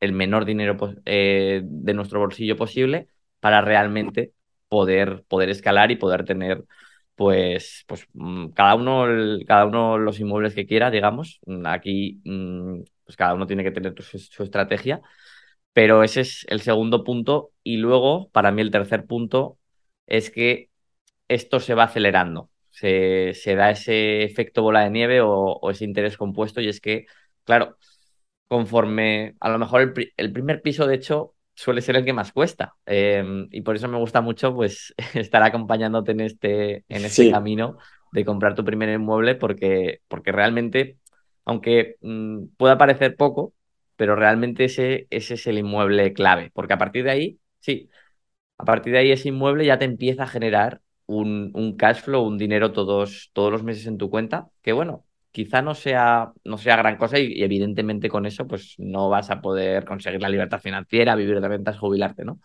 el 0.00 0.12
menor 0.12 0.44
dinero 0.44 0.76
eh, 1.04 1.62
de 1.64 1.94
nuestro 1.94 2.20
bolsillo 2.20 2.56
posible 2.56 3.08
para 3.40 3.60
realmente 3.60 4.32
poder, 4.68 5.24
poder 5.28 5.50
escalar 5.50 5.90
y 5.90 5.96
poder 5.96 6.24
tener 6.24 6.64
pues, 7.16 7.84
pues 7.86 8.06
cada 8.54 8.74
uno, 8.76 9.04
cada 9.46 9.66
uno 9.66 9.98
los 9.98 10.20
inmuebles 10.20 10.54
que 10.54 10.66
quiera, 10.66 10.90
digamos. 10.90 11.40
Aquí 11.66 12.20
mm, 12.24 12.80
pues 13.04 13.16
cada 13.16 13.34
uno 13.34 13.46
tiene 13.46 13.62
que 13.62 13.72
tener 13.72 13.94
su 14.02 14.42
estrategia, 14.42 15.02
pero 15.72 16.02
ese 16.02 16.22
es 16.22 16.46
el 16.48 16.60
segundo 16.60 17.04
punto. 17.04 17.52
Y 17.62 17.76
luego, 17.78 18.30
para 18.30 18.52
mí, 18.52 18.62
el 18.62 18.70
tercer 18.70 19.06
punto 19.06 19.58
es 20.06 20.30
que 20.30 20.70
esto 21.28 21.60
se 21.60 21.74
va 21.74 21.84
acelerando. 21.84 22.50
Se, 22.70 23.34
se 23.34 23.54
da 23.54 23.70
ese 23.70 24.24
efecto 24.24 24.62
bola 24.62 24.82
de 24.84 24.90
nieve 24.90 25.20
o, 25.20 25.30
o, 25.32 25.70
ese 25.70 25.84
interés 25.84 26.16
compuesto. 26.16 26.60
Y 26.60 26.68
es 26.68 26.80
que, 26.80 27.06
claro, 27.44 27.76
conforme 28.48 29.36
a 29.40 29.50
lo 29.50 29.58
mejor 29.58 29.82
el, 29.82 30.12
el 30.16 30.32
primer 30.32 30.62
piso, 30.62 30.86
de 30.86 30.96
hecho, 30.96 31.34
suele 31.54 31.82
ser 31.82 31.96
el 31.96 32.04
que 32.04 32.12
más 32.12 32.32
cuesta. 32.32 32.74
Eh, 32.86 33.22
y 33.50 33.60
por 33.62 33.76
eso 33.76 33.88
me 33.88 33.98
gusta 33.98 34.20
mucho 34.20 34.54
pues, 34.54 34.94
estar 35.14 35.42
acompañándote 35.42 36.12
en 36.12 36.20
este, 36.20 36.84
en 36.88 37.04
este 37.04 37.24
sí. 37.24 37.30
camino 37.30 37.76
de 38.12 38.24
comprar 38.24 38.54
tu 38.54 38.64
primer 38.64 38.88
inmueble, 38.88 39.34
porque, 39.36 40.00
porque 40.08 40.32
realmente, 40.32 40.98
aunque 41.44 41.96
mmm, 42.00 42.46
pueda 42.56 42.78
parecer 42.78 43.14
poco, 43.16 43.52
pero 44.00 44.16
realmente 44.16 44.64
ese, 44.64 45.06
ese 45.10 45.34
es 45.34 45.46
el 45.46 45.58
inmueble 45.58 46.14
clave, 46.14 46.50
porque 46.54 46.72
a 46.72 46.78
partir 46.78 47.04
de 47.04 47.10
ahí, 47.10 47.38
sí, 47.60 47.90
a 48.58 48.64
partir 48.64 48.94
de 48.94 49.00
ahí 49.00 49.12
ese 49.12 49.28
inmueble 49.28 49.66
ya 49.66 49.78
te 49.78 49.84
empieza 49.84 50.22
a 50.24 50.26
generar 50.26 50.80
un, 51.06 51.50
un 51.54 51.76
cash 51.76 52.02
flow, 52.02 52.24
un 52.26 52.38
dinero 52.38 52.72
todos, 52.72 53.30
todos 53.34 53.52
los 53.52 53.62
meses 53.62 53.86
en 53.86 53.98
tu 53.98 54.08
cuenta, 54.10 54.48
que 54.62 54.72
bueno, 54.72 55.06
quizá 55.32 55.62
no 55.62 55.74
sea, 55.74 56.32
no 56.44 56.58
sea 56.58 56.76
gran 56.76 56.96
cosa 56.96 57.18
y, 57.18 57.42
evidentemente 57.44 58.08
con 58.08 58.24
eso 58.26 58.46
pues 58.48 58.74
no 58.78 59.10
vas 59.10 59.30
a 59.30 59.42
poder 59.42 59.84
conseguir 59.84 60.22
la 60.22 60.30
libertad 60.30 60.60
financiera, 60.60 61.14
vivir 61.14 61.40
de 61.42 61.48
ventas, 61.48 61.78
jubilarte, 61.78 62.24
¿no? 62.24 62.40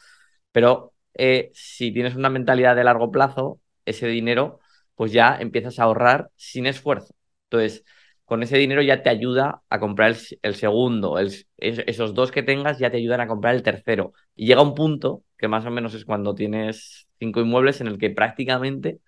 Pero 0.51 0.93
eh, 1.15 1.51
si 1.53 1.91
tienes 1.93 2.15
una 2.15 2.29
mentalidad 2.29 2.75
de 2.75 2.83
largo 2.83 3.11
plazo, 3.11 3.61
ese 3.85 4.07
dinero 4.07 4.59
pues 4.95 5.13
ya 5.13 5.37
empiezas 5.39 5.79
a 5.79 5.83
ahorrar 5.83 6.29
sin 6.35 6.65
esfuerzo. 6.67 7.15
Entonces, 7.45 7.85
con 8.25 8.43
ese 8.43 8.57
dinero 8.57 8.81
ya 8.81 9.03
te 9.03 9.09
ayuda 9.09 9.61
a 9.69 9.79
comprar 9.79 10.11
el, 10.11 10.17
el 10.41 10.55
segundo, 10.55 11.19
el, 11.19 11.33
esos 11.57 12.13
dos 12.13 12.31
que 12.31 12.43
tengas 12.43 12.79
ya 12.79 12.91
te 12.91 12.97
ayudan 12.97 13.21
a 13.21 13.27
comprar 13.27 13.55
el 13.55 13.63
tercero. 13.63 14.13
Y 14.35 14.47
llega 14.47 14.61
un 14.61 14.75
punto, 14.75 15.23
que 15.37 15.47
más 15.47 15.65
o 15.65 15.71
menos 15.71 15.93
es 15.93 16.05
cuando 16.05 16.35
tienes 16.35 17.07
cinco 17.19 17.41
inmuebles, 17.41 17.81
en 17.81 17.87
el 17.87 17.97
que 17.99 18.09
prácticamente 18.11 18.99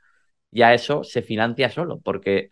ya 0.52 0.74
eso 0.74 1.04
se 1.04 1.22
financia 1.22 1.70
solo, 1.70 2.00
porque 2.02 2.50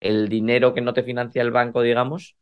el 0.00 0.28
dinero 0.28 0.74
que 0.74 0.80
no 0.80 0.92
te 0.94 1.02
financia 1.02 1.42
el 1.42 1.50
banco, 1.50 1.82
digamos, 1.82 2.36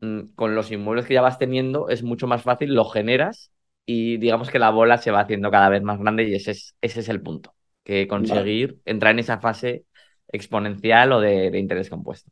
mm, 0.00 0.34
con 0.34 0.54
los 0.54 0.70
inmuebles 0.72 1.06
que 1.06 1.14
ya 1.14 1.22
vas 1.22 1.38
teniendo 1.38 1.88
es 1.88 2.02
mucho 2.02 2.26
más 2.26 2.42
fácil, 2.42 2.74
lo 2.74 2.84
generas 2.86 3.52
y 3.86 4.18
digamos 4.18 4.50
que 4.50 4.58
la 4.58 4.70
bola 4.70 4.98
se 4.98 5.10
va 5.10 5.20
haciendo 5.20 5.50
cada 5.50 5.68
vez 5.70 5.82
más 5.82 5.98
grande 5.98 6.24
y 6.28 6.34
ese 6.34 6.52
es, 6.52 6.76
ese 6.80 7.00
es 7.00 7.08
el 7.08 7.22
punto, 7.22 7.54
que 7.84 8.06
conseguir 8.08 8.78
vale. 8.78 8.80
entrar 8.84 9.12
en 9.12 9.20
esa 9.20 9.40
fase 9.40 9.84
exponencial 10.28 11.12
o 11.12 11.20
de, 11.20 11.50
de 11.50 11.58
interés 11.58 11.88
compuesto. 11.90 12.30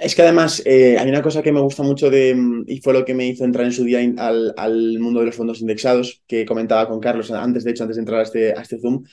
Es 0.00 0.14
que 0.14 0.22
además 0.22 0.62
eh, 0.64 0.96
hay 0.98 1.10
una 1.10 1.20
cosa 1.20 1.42
que 1.42 1.52
me 1.52 1.60
gusta 1.60 1.82
mucho 1.82 2.08
de, 2.08 2.34
y 2.66 2.80
fue 2.80 2.94
lo 2.94 3.04
que 3.04 3.12
me 3.12 3.26
hizo 3.26 3.44
entrar 3.44 3.66
en 3.66 3.72
su 3.72 3.84
día 3.84 4.00
al, 4.16 4.98
mundo 4.98 5.20
de 5.20 5.26
los 5.26 5.36
fondos 5.36 5.60
indexados, 5.60 6.22
que 6.26 6.46
comentaba 6.46 6.88
con 6.88 7.00
Carlos 7.00 7.30
antes, 7.30 7.64
de 7.64 7.72
hecho, 7.72 7.82
antes 7.84 7.96
de 7.96 8.00
entrar 8.00 8.20
a 8.20 8.22
este, 8.22 8.52
a 8.52 8.62
este 8.62 8.78
Zoom. 8.80 9.04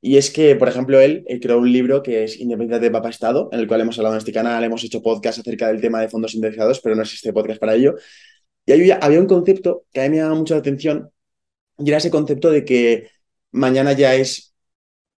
Y 0.00 0.16
es 0.16 0.30
que, 0.32 0.56
por 0.56 0.68
ejemplo, 0.68 1.00
él, 1.00 1.24
él 1.28 1.38
creó 1.40 1.58
un 1.58 1.72
libro 1.72 2.02
que 2.02 2.24
es 2.24 2.40
Independiente 2.40 2.86
de 2.86 2.90
Papá 2.90 3.10
Estado, 3.10 3.48
en 3.52 3.60
el 3.60 3.68
cual 3.68 3.82
hemos 3.82 3.98
hablado 3.98 4.16
en 4.16 4.18
este 4.18 4.32
canal, 4.32 4.64
hemos 4.64 4.82
hecho 4.82 5.00
podcast 5.00 5.38
acerca 5.38 5.68
del 5.68 5.80
tema 5.80 6.00
de 6.00 6.08
fondos 6.08 6.34
indexados, 6.34 6.80
pero 6.80 6.96
no 6.96 7.02
es 7.02 7.14
este 7.14 7.32
podcast 7.32 7.60
para 7.60 7.74
ello. 7.76 7.94
Y 8.66 8.72
había, 8.72 8.96
había 8.96 9.20
un 9.20 9.26
concepto 9.26 9.84
que 9.92 10.00
a 10.00 10.04
mí 10.04 10.10
me 10.10 10.16
llama 10.16 10.34
mucho 10.34 10.54
la 10.54 10.60
atención, 10.60 11.08
y 11.78 11.88
era 11.88 11.98
ese 11.98 12.10
concepto 12.10 12.50
de 12.50 12.64
que 12.64 13.10
mañana 13.52 13.92
ya 13.92 14.14
es 14.16 14.45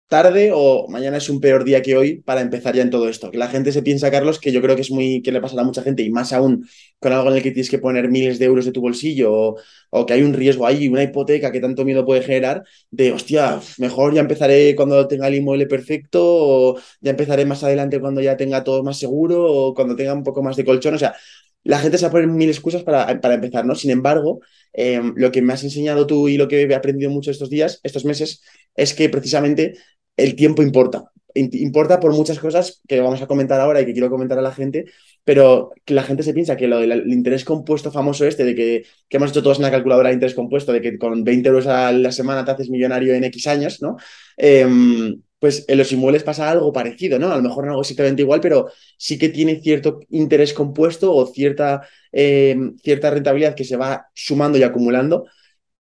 tarde 0.07 0.51
o 0.53 0.87
mañana 0.87 1.17
es 1.17 1.29
un 1.29 1.39
peor 1.41 1.63
día 1.63 1.81
que 1.81 1.97
hoy 1.97 2.21
para 2.21 2.41
empezar 2.41 2.75
ya 2.75 2.81
en 2.81 2.89
todo 2.89 3.09
esto. 3.09 3.29
Que 3.31 3.37
la 3.37 3.49
gente 3.49 3.71
se 3.71 3.83
piensa, 3.83 4.09
Carlos, 4.11 4.39
que 4.39 4.51
yo 4.51 4.61
creo 4.61 4.75
que 4.75 4.81
es 4.81 4.91
muy, 4.91 5.21
que 5.21 5.31
le 5.31 5.41
pasará 5.41 5.61
a 5.63 5.65
mucha 5.65 5.81
gente 5.83 6.03
y 6.03 6.09
más 6.09 6.33
aún 6.33 6.67
con 6.99 7.13
algo 7.13 7.29
en 7.29 7.37
el 7.37 7.43
que 7.43 7.51
tienes 7.51 7.69
que 7.69 7.79
poner 7.79 8.09
miles 8.09 8.39
de 8.39 8.45
euros 8.45 8.65
de 8.65 8.71
tu 8.71 8.81
bolsillo 8.81 9.55
o, 9.89 10.05
que 10.05 10.13
hay 10.13 10.23
un 10.23 10.33
riesgo 10.33 10.65
ahí, 10.65 10.87
una 10.87 11.03
hipoteca 11.03 11.51
que 11.51 11.59
tanto 11.59 11.85
miedo 11.85 12.05
puede 12.05 12.21
generar 12.21 12.63
de, 12.91 13.11
hostia, 13.11 13.59
mejor 13.77 14.13
ya 14.13 14.21
empezaré 14.21 14.75
cuando 14.75 15.07
tenga 15.07 15.27
el 15.27 15.35
inmueble 15.35 15.67
perfecto 15.67 16.21
o 16.23 16.79
ya 17.01 17.11
empezaré 17.11 17.45
más 17.45 17.63
adelante 17.63 17.99
cuando 17.99 18.21
ya 18.21 18.37
tenga 18.37 18.63
todo 18.63 18.83
más 18.83 18.97
seguro 18.97 19.43
o 19.45 19.73
cuando 19.73 19.95
tenga 19.95 20.13
un 20.13 20.23
poco 20.23 20.41
más 20.43 20.55
de 20.55 20.65
colchón. 20.65 20.95
O 20.95 20.99
sea, 20.99 21.15
la 21.63 21.79
gente 21.79 21.97
se 21.97 22.05
va 22.05 22.09
a 22.09 22.11
poner 22.11 22.27
mil 22.27 22.49
excusas 22.49 22.83
para, 22.83 23.19
para 23.19 23.33
empezar, 23.35 23.65
¿no? 23.65 23.75
Sin 23.75 23.91
embargo, 23.91 24.41
em, 24.73 25.13
lo 25.15 25.31
que 25.31 25.41
me 25.41 25.53
has 25.53 25.63
enseñado 25.63 26.07
tú 26.07 26.27
y 26.29 26.37
lo 26.37 26.47
que 26.47 26.61
he 26.63 26.75
aprendido 26.75 27.11
mucho 27.11 27.31
estos 27.31 27.49
días, 27.49 27.79
estos 27.83 28.05
meses, 28.05 28.41
es 28.75 28.93
que 28.93 29.09
precisamente 29.09 29.73
el 30.15 30.35
tiempo 30.35 30.63
importa. 30.63 31.11
Importa 31.35 31.99
por 31.99 32.13
muchas 32.13 32.39
cosas 32.39 32.81
que 32.87 32.99
vamos 32.99 33.21
a 33.21 33.27
comentar 33.27 33.59
ahora 33.61 33.81
y 33.81 33.85
que 33.85 33.93
quiero 33.93 34.09
comentar 34.09 34.39
a 34.39 34.41
la 34.41 34.53
gente, 34.53 34.85
pero 35.23 35.71
que 35.85 35.93
la 35.93 36.03
gente 36.03 36.23
se 36.23 36.33
piensa 36.33 36.57
que 36.57 36.67
lo 36.67 36.79
del 36.79 37.11
interés 37.11 37.45
compuesto 37.45 37.91
famoso 37.91 38.25
este, 38.25 38.43
de 38.43 38.55
que, 38.55 38.85
que, 39.07 39.17
hemos 39.17 39.29
hecho 39.29 39.43
todos 39.43 39.57
en 39.57 39.63
la 39.63 39.71
calculadora 39.71 40.09
de 40.09 40.15
interés 40.15 40.33
compuesto, 40.33 40.73
de 40.73 40.81
que 40.81 40.97
con 40.97 41.23
20 41.23 41.49
euros 41.49 41.67
a 41.67 41.91
la 41.91 42.11
semana 42.11 42.43
te 42.43 42.51
haces 42.51 42.69
millonario 42.69 43.13
en 43.13 43.25
X 43.25 43.45
años, 43.47 43.81
¿no? 43.81 43.97
Em, 44.37 45.21
pues 45.39 45.65
en 45.67 45.77
los 45.77 45.91
inmuebles 45.91 46.23
pasa 46.23 46.49
algo 46.49 46.73
parecido, 46.73 47.19
¿no? 47.19 47.31
A 47.31 47.37
lo 47.37 47.43
mejor 47.43 47.65
no 47.65 47.71
algo 47.71 47.81
exactamente 47.81 48.21
igual, 48.23 48.41
pero 48.41 48.69
sí 48.97 49.17
que 49.19 49.29
tiene 49.29 49.61
cierto 49.61 49.99
interés 50.09 50.53
compuesto 50.53 51.13
o 51.13 51.25
cierta, 51.27 51.87
em, 52.11 52.75
cierta 52.79 53.11
rentabilidad 53.11 53.55
que 53.55 53.63
se 53.65 53.77
va 53.77 54.07
sumando 54.13 54.57
y 54.57 54.63
acumulando, 54.63 55.25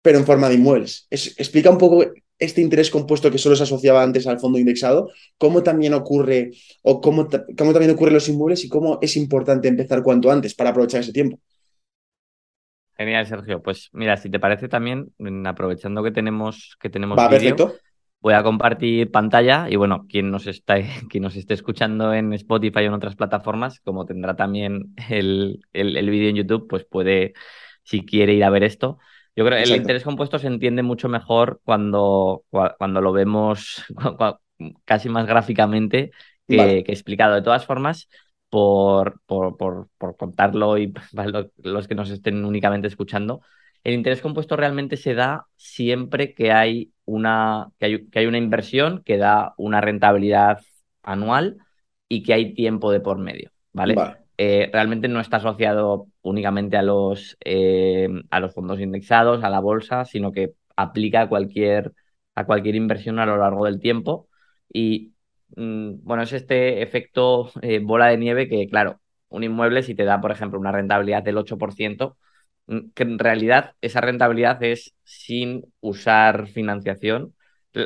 pero 0.01 0.17
en 0.19 0.25
forma 0.25 0.49
de 0.49 0.55
inmuebles. 0.55 1.07
explica 1.11 1.69
un 1.71 1.77
poco 1.77 2.05
este 2.39 2.61
interés 2.61 2.91
compuesto 2.91 3.31
que 3.31 3.37
solo 3.37 3.55
se 3.55 3.63
asociaba 3.63 4.03
antes 4.03 4.27
al 4.27 4.39
fondo 4.39 4.59
indexado, 4.59 5.09
cómo 5.37 5.63
también 5.63 5.93
ocurre 5.93 6.51
o 6.83 7.01
cómo, 7.01 7.27
cómo 7.57 7.73
también 7.73 7.91
ocurre 7.91 8.09
en 8.09 8.15
los 8.15 8.29
inmuebles 8.29 8.63
y 8.65 8.69
cómo 8.69 8.99
es 9.01 9.17
importante 9.17 9.67
empezar 9.69 10.03
cuanto 10.03 10.31
antes 10.31 10.53
para 10.55 10.71
aprovechar 10.71 11.01
ese 11.01 11.13
tiempo. 11.13 11.39
Genial, 12.97 13.25
Sergio. 13.27 13.61
Pues 13.61 13.89
mira, 13.91 14.15
si 14.17 14.29
te 14.29 14.39
parece 14.39 14.69
también, 14.69 15.13
aprovechando 15.45 16.03
que 16.03 16.11
tenemos 16.11 16.77
que 16.79 16.89
tenemos 16.89 17.19
Va, 17.19 17.29
perfecto. 17.29 17.75
Voy 18.25 18.33
a 18.33 18.41
compartir 18.41 19.11
pantalla 19.11 19.67
y 19.69 19.75
bueno, 19.75 20.07
quien 20.09 20.31
nos 20.31 20.47
está, 20.47 20.77
quien 21.11 21.21
nos 21.21 21.35
esté 21.35 21.53
escuchando 21.53 22.11
en 22.11 22.33
Spotify 22.33 22.79
o 22.79 22.87
en 22.87 22.93
otras 22.93 23.15
plataformas, 23.15 23.79
como 23.81 24.07
tendrá 24.07 24.35
también 24.35 24.95
el, 25.09 25.59
el, 25.73 25.95
el 25.95 26.09
vídeo 26.09 26.29
en 26.29 26.37
YouTube, 26.37 26.67
pues 26.67 26.85
puede, 26.85 27.35
si 27.83 28.03
quiere 28.03 28.33
ir 28.33 28.43
a 28.43 28.49
ver 28.49 28.63
esto, 28.63 28.97
yo 29.35 29.45
creo 29.45 29.63
que 29.63 29.69
el 29.69 29.75
interés 29.75 30.03
compuesto 30.03 30.39
se 30.39 30.47
entiende 30.47 30.81
mucho 30.81 31.07
mejor 31.07 31.61
cuando, 31.63 32.45
cuando 32.49 32.99
lo 32.99 33.11
vemos 33.11 33.85
casi 34.85 35.07
más 35.07 35.27
gráficamente 35.27 36.09
que, 36.47 36.79
explicado. 36.79 37.35
De 37.35 37.43
todas 37.43 37.63
formas, 37.67 38.09
por, 38.49 39.21
por, 39.27 39.55
por, 39.55 39.89
por 39.99 40.17
contarlo 40.17 40.79
y 40.79 40.87
para 41.13 41.47
los 41.57 41.87
que 41.87 41.93
nos 41.93 42.09
estén 42.09 42.43
únicamente 42.43 42.87
escuchando, 42.87 43.41
el 43.85 43.93
interés 43.93 44.21
compuesto 44.21 44.57
realmente 44.57 44.97
se 44.97 45.13
da 45.13 45.45
siempre 45.55 46.33
que 46.33 46.51
hay 46.51 46.91
una, 47.05 47.69
que 47.79 47.85
hay, 47.85 48.07
que 48.07 48.19
hay 48.19 48.25
una 48.25 48.39
inversión 48.39 49.03
que 49.05 49.17
da 49.17 49.53
una 49.57 49.79
rentabilidad 49.79 50.59
anual 51.03 51.57
y 52.09 52.23
que 52.23 52.33
hay 52.33 52.53
tiempo 52.55 52.91
de 52.91 52.99
por 52.99 53.19
medio, 53.19 53.51
¿vale? 53.71 53.93
vale. 53.93 54.17
Eh, 54.37 54.69
realmente 54.73 55.07
no 55.07 55.19
está 55.19 55.37
asociado 55.37 56.07
únicamente 56.23 56.77
a 56.77 56.81
los, 56.81 57.37
eh, 57.45 58.09
a 58.31 58.39
los 58.39 58.53
fondos 58.53 58.79
indexados, 58.81 59.43
a 59.43 59.49
la 59.49 59.59
bolsa, 59.59 60.03
sino 60.03 60.31
que 60.31 60.53
aplica 60.75 61.21
a 61.21 61.29
cualquier, 61.29 61.93
a 62.33 62.45
cualquier 62.45 62.75
inversión 62.75 63.19
a 63.19 63.25
lo 63.27 63.37
largo 63.37 63.65
del 63.65 63.79
tiempo. 63.79 64.27
Y 64.73 65.13
mm, 65.55 66.03
bueno, 66.03 66.23
es 66.23 66.33
este 66.33 66.81
efecto 66.81 67.51
eh, 67.61 67.79
bola 67.79 68.07
de 68.07 68.17
nieve 68.17 68.49
que, 68.49 68.67
claro, 68.67 68.99
un 69.29 69.43
inmueble, 69.43 69.83
si 69.83 69.95
te 69.95 70.05
da, 70.05 70.19
por 70.21 70.31
ejemplo, 70.31 70.59
una 70.59 70.71
rentabilidad 70.71 71.23
del 71.23 71.37
8%, 71.37 72.17
mm, 72.17 72.25
que 72.67 73.03
en 73.03 73.19
realidad 73.19 73.73
esa 73.81 74.01
rentabilidad 74.01 74.61
es 74.63 74.95
sin 75.03 75.65
usar 75.81 76.47
financiación. 76.47 77.33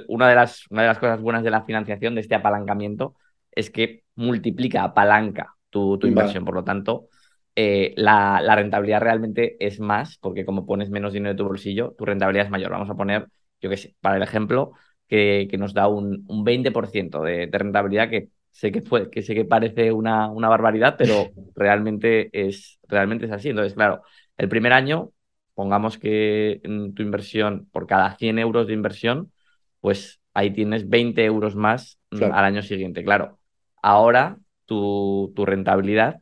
Una 0.08 0.30
de 0.30 0.36
las, 0.36 0.66
una 0.70 0.84
de 0.84 0.88
las 0.90 1.00
cosas 1.00 1.22
buenas 1.22 1.44
de 1.44 1.50
la 1.50 1.64
financiación, 1.64 2.16
de 2.16 2.22
este 2.22 2.36
apalancamiento, 2.36 3.16
es 3.52 3.70
que 3.70 4.04
multiplica, 4.16 4.84
apalanca 4.84 5.56
tu, 5.70 6.00
inversión. 6.04 6.46
Por 6.46 6.56
lo 6.56 6.64
tanto, 6.64 7.08
eh, 7.56 7.94
la, 7.98 8.56
rentabilidad 8.56 9.02
realmente 9.02 9.58
es 9.60 9.80
más, 9.80 10.18
porque 10.18 10.46
como 10.46 10.66
pones 10.66 10.90
menos 10.90 11.14
dinero 11.14 11.32
en 11.32 11.38
tu 11.38 11.46
bolsillo, 11.46 11.96
tu 11.98 12.06
rentabilidad 12.06 12.46
es 12.46 12.52
mayor. 12.52 12.72
Vamos 12.72 12.90
a 12.90 12.96
poner, 12.96 13.28
yo 13.62 13.70
qué 13.70 13.78
sé, 13.78 13.96
para 14.00 14.18
el 14.18 14.24
ejemplo, 14.24 14.74
que, 15.08 15.48
que 15.50 15.58
nos 15.58 15.74
da 15.74 15.88
un, 15.88 16.24
un 16.28 16.46
20% 16.46 17.24
de, 17.24 17.48
de, 17.48 17.58
rentabilidad, 17.58 18.10
que 18.10 18.30
sé 18.52 18.72
que, 18.72 18.82
fue, 18.82 19.10
que 19.10 19.24
sé 19.24 19.34
que 19.34 19.46
parece 19.46 19.92
una, 19.92 20.30
una 20.30 20.50
barbaridad, 20.50 20.96
pero 20.98 21.32
realmente 21.56 22.30
es, 22.32 22.80
realmente 22.88 23.26
es 23.26 23.32
así. 23.32 23.50
Entonces, 23.50 23.74
claro, 23.74 24.04
el 24.40 24.48
primer 24.48 24.72
año, 24.72 25.12
pongamos 25.54 25.98
que 25.98 26.62
tu 26.64 27.04
inversión, 27.04 27.68
por 27.74 27.86
cada 27.86 28.16
100 28.16 28.40
euros 28.40 28.68
de 28.68 28.74
inversión, 28.74 29.34
pues 29.82 30.22
ahí 30.34 30.52
tienes 30.52 30.88
20 30.88 31.26
euros 31.26 31.58
más 31.58 32.00
mm, 32.12 32.24
al 32.24 32.46
año 32.46 32.62
siguiente. 32.62 33.04
Claro, 33.04 33.38
ahora 33.82 34.38
tu, 34.66 35.34
rentabilidad 35.36 36.22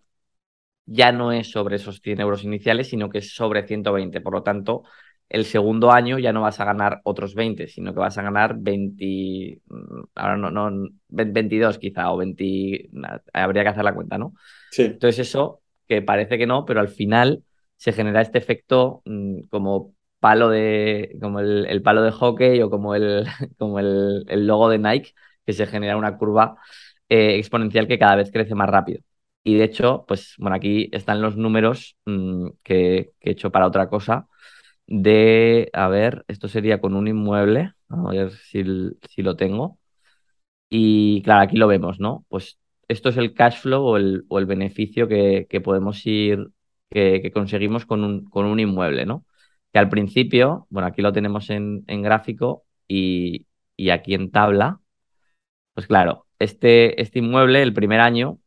ya 0.87 1.11
no 1.11 1.31
es 1.31 1.51
sobre 1.51 1.75
esos 1.75 2.01
100 2.01 2.21
euros 2.21 2.43
iniciales, 2.43 2.89
sino 2.89 3.09
que 3.09 3.19
es 3.19 3.35
sobre 3.35 3.67
120. 3.67 4.19
Por 4.21 4.33
lo 4.33 4.41
tanto, 4.41 4.81
el 5.29 5.45
segundo 5.45 5.91
año 5.91 6.17
ya 6.17 6.33
no 6.33 6.41
vas 6.41 6.59
a 6.59 6.65
ganar 6.65 7.01
otros 7.03 7.35
20, 7.35 7.67
sino 7.67 7.93
que 7.93 7.99
vas 7.99 8.17
a 8.17 8.23
ganar 8.23 8.55
20, 8.57 9.61
mm, 9.67 10.03
ahora 10.15 10.37
no, 10.37 10.49
no 10.49 10.89
22 11.09 11.77
quizá, 11.77 12.11
o 12.11 12.17
20, 12.17 12.89
habría 13.31 13.61
que 13.61 13.69
hacer 13.69 13.83
la 13.83 13.93
cuenta, 13.93 14.17
¿no? 14.17 14.33
Sí. 14.71 14.85
Entonces 14.85 15.19
eso, 15.19 15.61
que 15.87 16.01
parece 16.01 16.39
que 16.39 16.47
no, 16.47 16.65
pero 16.65 16.79
al 16.79 16.89
final 16.89 17.43
se 17.77 17.93
genera 17.93 18.21
este 18.21 18.37
efecto 18.39 19.01
mm, 19.05 19.41
como 19.49 19.95
palo 20.19 20.49
de, 20.49 21.17
como 21.21 21.39
el, 21.39 21.81
palo 21.83 22.01
de 22.01 22.11
hockey 22.11 22.61
o 22.61 22.69
como 22.69 22.95
el, 22.95 23.25
como 23.57 23.79
el, 23.79 24.25
el 24.27 24.47
logo 24.47 24.69
de 24.69 24.79
Nike, 24.79 25.13
que 25.45 25.53
se 25.53 25.67
genera 25.67 25.97
una 25.97 26.17
curva 26.17 26.57
eh, 27.09 27.35
exponencial 27.37 27.87
que 27.87 27.99
cada 27.99 28.15
vez 28.17 28.31
crece 28.31 28.55
más 28.55 28.69
rápido. 28.69 29.01
Y 29.43 29.55
de 29.55 29.63
hecho, 29.65 30.05
pues 30.07 30.35
bueno, 30.37 30.55
aquí 30.57 30.89
están 30.91 31.21
los 31.21 31.37
números 31.37 31.97
mm, 32.05 32.49
que, 32.63 33.11
he 33.21 33.31
hecho 33.31 33.51
para 33.51 33.67
otra 33.67 33.89
cosa. 33.89 34.27
De, 34.87 35.69
a 35.73 35.87
ver, 35.89 36.25
esto 36.27 36.47
sería 36.49 36.81
con 36.81 36.95
un 36.95 37.07
inmueble, 37.07 37.73
a 37.89 38.11
ver 38.11 38.31
si, 38.33 38.63
si 39.09 39.21
lo 39.23 39.35
tengo. 39.37 39.79
Y 40.69 41.21
claro, 41.23 41.41
aquí 41.43 41.57
lo 41.57 41.67
vemos, 41.67 41.99
¿no? 41.99 42.25
Pues 42.29 42.59
esto 42.87 43.09
es 43.09 43.17
el 43.17 43.33
cash 43.33 43.59
flow 43.61 43.83
o 43.85 43.97
el, 43.97 44.25
o 44.29 44.39
el 44.39 44.45
beneficio 44.45 45.07
que, 45.07 45.47
que, 45.49 45.61
podemos 45.61 46.05
ir, 46.05 46.49
que, 46.89 47.31
conseguimos 47.33 47.85
con 47.85 48.03
un, 48.03 48.25
con 48.29 48.45
un 48.45 48.59
inmueble, 48.59 49.05
¿no? 49.05 49.25
Que 49.71 49.79
al 49.79 49.89
principio, 49.89 50.67
bueno, 50.69 50.87
aquí 50.87 51.01
lo 51.01 51.13
tenemos 51.13 51.49
en, 51.49 51.83
en 51.87 52.01
gráfico 52.01 52.65
y, 52.87 53.47
y 53.75 53.89
aquí 53.89 54.13
en 54.13 54.31
tabla, 54.31 54.79
pues 55.73 55.87
claro, 55.87 56.25
este, 56.39 57.01
este 57.01 57.19
inmueble 57.19 57.61
el 57.61 57.73
primer 57.73 57.99
año 57.99 58.39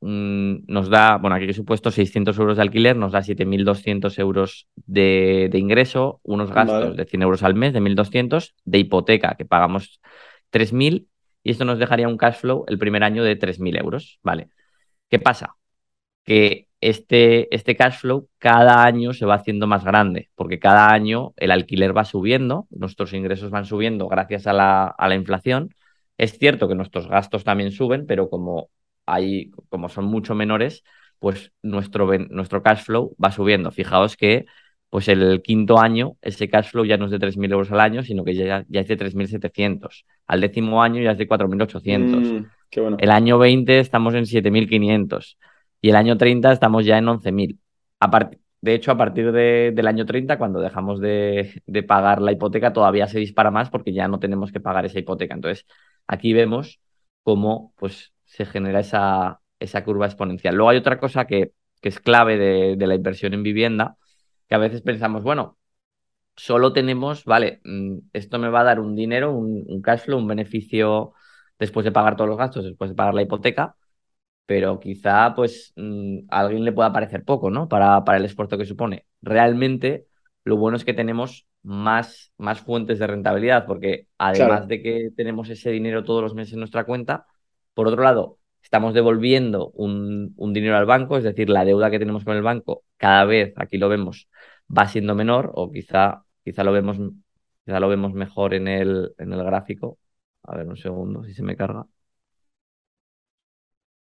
mm, 0.00 0.64
nos 0.66 0.88
da, 0.90 1.16
bueno, 1.18 1.36
aquí 1.36 1.46
he 1.46 1.52
supuesto 1.52 1.90
600 1.90 2.36
euros 2.38 2.56
de 2.56 2.62
alquiler, 2.62 2.96
nos 2.96 3.12
da 3.12 3.22
7.200 3.22 4.18
euros 4.18 4.68
de, 4.74 5.48
de, 5.50 5.58
ingreso, 5.58 6.20
unos 6.24 6.50
gastos 6.52 6.96
de 6.96 7.04
100 7.04 7.22
euros 7.22 7.42
al 7.42 7.54
mes, 7.54 7.72
de 7.72 7.80
1.200, 7.80 8.54
de 8.64 8.78
hipoteca, 8.78 9.36
que 9.36 9.44
pagamos 9.44 10.00
3.000, 10.50 11.08
y 11.44 11.50
esto 11.50 11.64
nos 11.64 11.78
dejaría 11.78 12.08
un 12.08 12.16
cash 12.16 12.36
flow 12.36 12.64
el 12.68 12.78
primer 12.78 13.04
año 13.04 13.24
de 13.24 13.36
3.000 13.36 13.78
euros, 13.78 14.18
¿vale? 14.22 14.48
¿Qué 15.08 15.18
pasa? 15.18 15.56
Que 16.24 16.68
este, 16.82 17.54
este 17.54 17.76
cash 17.76 18.00
flow 18.00 18.28
cada 18.38 18.84
año 18.84 19.12
se 19.14 19.24
va 19.24 19.36
haciendo 19.36 19.68
más 19.68 19.84
grande, 19.84 20.30
porque 20.34 20.58
cada 20.58 20.92
año 20.92 21.32
el 21.36 21.52
alquiler 21.52 21.96
va 21.96 22.04
subiendo, 22.04 22.66
nuestros 22.70 23.12
ingresos 23.14 23.50
van 23.50 23.66
subiendo 23.66 24.08
gracias 24.08 24.48
a 24.48 24.52
la, 24.52 24.86
a 24.86 25.08
la 25.08 25.14
inflación, 25.14 25.74
es 26.18 26.38
cierto 26.38 26.66
que 26.68 26.74
nuestros 26.74 27.08
gastos 27.08 27.44
también 27.44 27.70
suben, 27.70 28.04
pero 28.04 28.28
como, 28.28 28.68
hay, 29.06 29.52
como 29.68 29.88
son 29.88 30.06
mucho 30.06 30.34
menores, 30.34 30.82
pues 31.20 31.52
nuestro, 31.62 32.10
nuestro 32.30 32.62
cash 32.64 32.82
flow 32.82 33.14
va 33.22 33.30
subiendo. 33.30 33.70
Fijaos 33.70 34.16
que 34.16 34.44
pues 34.90 35.08
el 35.08 35.40
quinto 35.40 35.78
año 35.78 36.16
ese 36.20 36.50
cash 36.50 36.70
flow 36.70 36.84
ya 36.84 36.96
no 36.96 37.06
es 37.06 37.12
de 37.12 37.18
3.000 37.18 37.52
euros 37.52 37.70
al 37.70 37.80
año, 37.80 38.02
sino 38.02 38.24
que 38.24 38.34
ya, 38.34 38.64
ya 38.68 38.80
es 38.80 38.88
de 38.88 38.98
3.700. 38.98 40.04
Al 40.26 40.40
décimo 40.40 40.82
año 40.82 41.00
ya 41.00 41.12
es 41.12 41.18
de 41.18 41.28
4.800. 41.28 42.42
Mm, 42.42 42.46
bueno. 42.76 42.96
El 42.98 43.10
año 43.10 43.38
20 43.38 43.78
estamos 43.78 44.14
en 44.14 44.24
7.500 44.24 45.36
y 45.82 45.90
el 45.90 45.96
año 45.96 46.16
30 46.16 46.52
estamos 46.52 46.86
ya 46.86 46.98
en 46.98 47.06
11.000. 47.06 47.60
De 48.60 48.74
hecho, 48.74 48.92
a 48.92 48.96
partir 48.96 49.32
del 49.32 49.86
año 49.88 50.06
30, 50.06 50.38
cuando 50.38 50.60
dejamos 50.60 51.00
de, 51.00 51.62
de, 51.66 51.82
pagar 51.82 52.22
la 52.22 52.32
hipoteca, 52.32 52.72
todavía 52.72 53.08
se 53.08 53.18
dispara 53.18 53.50
más 53.50 53.70
porque 53.70 53.92
ya 53.92 54.06
no 54.08 54.20
tenemos 54.20 54.52
que 54.52 54.60
pagar 54.60 54.86
esa 54.86 55.00
hipoteca. 55.00 55.34
Entonces, 55.34 55.66
aquí 56.06 56.32
vemos 56.32 56.80
cómo 57.24 57.74
pues, 57.76 58.12
se 58.24 58.46
genera 58.46 58.80
esa, 58.80 59.40
esa 59.58 59.84
curva 59.84 60.06
exponencial. 60.06 60.54
Luego 60.54 60.70
hay 60.70 60.78
otra 60.78 61.00
cosa 61.00 61.26
que, 61.26 61.52
que 61.80 61.88
es 61.88 62.00
clave 62.00 62.38
de, 62.38 62.86
la 62.86 62.94
inversión 62.94 63.34
en 63.34 63.42
vivienda, 63.42 63.96
que 64.48 64.54
a 64.54 64.58
veces 64.58 64.82
pensamos, 64.82 65.24
bueno, 65.24 65.58
solo 66.36 66.72
tenemos, 66.72 67.24
vale, 67.24 67.60
mm, 67.64 67.98
esto 68.12 68.38
me 68.38 68.50
va 68.50 68.60
a 68.60 68.64
dar 68.64 68.80
un 68.80 68.96
dinero, 68.96 69.32
un 69.32 69.82
cash 69.82 70.02
flow, 70.02 70.18
un 70.18 70.28
beneficio 70.28 71.14
después 71.58 71.84
de 71.84 71.92
pagar 71.92 72.16
todos 72.16 72.28
los 72.28 72.38
gastos, 72.38 72.64
después 72.64 72.90
de 72.90 72.96
pagar 72.96 73.14
la 73.14 73.22
hipoteca, 73.22 73.76
pero 74.46 74.80
quizá 74.80 75.34
pues 75.34 75.72
mm, 75.76 76.20
a 76.30 76.40
alguien 76.40 76.64
le 76.64 76.72
pueda 76.72 76.92
parecer 76.92 77.24
poco, 77.24 77.50
¿no? 77.50 77.68
Para, 77.68 78.04
para 78.04 78.18
el 78.18 78.24
esfuerzo 78.24 78.58
que 78.58 78.64
supone. 78.66 79.06
Realmente 79.22 80.06
lo 80.44 80.56
bueno 80.56 80.76
es 80.76 80.84
que 80.84 80.94
tenemos 80.94 81.46
más, 81.62 82.32
más 82.38 82.60
fuentes 82.60 82.98
de 82.98 83.06
rentabilidad, 83.06 83.66
porque 83.66 84.08
además 84.18 84.66
Claro, 84.66 84.68
de 84.68 84.82
que 84.82 85.10
tenemos 85.16 85.48
ese 85.50 85.70
dinero 85.70 86.04
todos 86.04 86.22
los 86.22 86.34
meses 86.34 86.54
en 86.54 86.60
nuestra 86.60 86.84
cuenta, 86.84 87.26
por 87.74 87.88
otro 87.88 88.02
lado, 88.02 88.38
estamos 88.62 88.94
devolviendo 88.94 89.70
un, 89.74 90.34
un 90.36 90.52
dinero 90.52 90.76
al 90.76 90.86
banco, 90.86 91.16
es 91.16 91.24
decir, 91.24 91.48
la 91.48 91.64
deuda 91.64 91.90
que 91.90 91.98
tenemos 91.98 92.24
con 92.24 92.36
el 92.36 92.42
banco 92.42 92.84
cada 92.96 93.24
vez, 93.24 93.52
aquí 93.56 93.78
lo 93.78 93.88
vemos, 93.88 94.28
va 94.76 94.86
siendo 94.88 95.14
menor, 95.14 95.52
o 95.54 95.70
quizá, 95.70 96.24
quizá 96.44 96.64
lo 96.64 96.72
vemos, 96.72 96.98
quizá 97.64 97.80
lo 97.80 97.88
vemos 97.88 98.12
mejor 98.14 98.54
en 98.54 98.68
el, 98.68 99.14
en 99.18 99.32
el 99.32 99.44
gráfico. 99.44 99.98
A 100.44 100.56
ver, 100.56 100.66
un 100.68 100.76
segundo, 100.76 101.24
si 101.24 101.34
se 101.34 101.42
me 101.42 101.56
carga. 101.56 101.86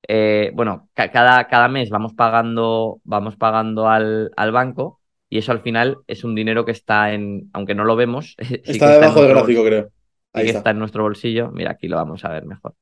Eh, 0.08 0.50
bueno, 0.54 0.88
ca- 0.94 1.10
cada, 1.12 1.46
cada 1.48 1.68
mes 1.68 1.90
vamos 1.90 2.14
pagando, 2.14 3.00
vamos 3.04 3.36
pagando 3.36 3.88
al, 3.88 4.32
al 4.36 4.52
banco 4.52 5.00
y 5.28 5.38
eso 5.38 5.52
al 5.52 5.62
final 5.62 5.98
es 6.06 6.24
un 6.24 6.34
dinero 6.34 6.64
que 6.64 6.72
está 6.72 7.12
en, 7.14 7.50
aunque 7.52 7.74
no 7.74 7.84
lo 7.84 7.96
vemos, 7.96 8.36
sí 8.64 8.80
está 8.80 8.82
que 8.82 8.90
está 8.90 9.06
en 9.06 9.12
debajo 9.12 9.22
del 9.22 9.30
gráfico, 9.30 9.62
bolsillo, 9.62 9.64
creo. 9.64 9.92
sí 10.34 10.42
Ahí 10.42 10.44
que 10.44 10.50
está. 10.50 10.70
en 10.70 10.78
nuestro 10.78 11.02
bolsillo. 11.04 11.50
Mira, 11.52 11.72
aquí 11.72 11.88
lo 11.88 11.96
vamos 11.96 12.24
a 12.24 12.30
ver 12.30 12.46
mejor. 12.46 12.74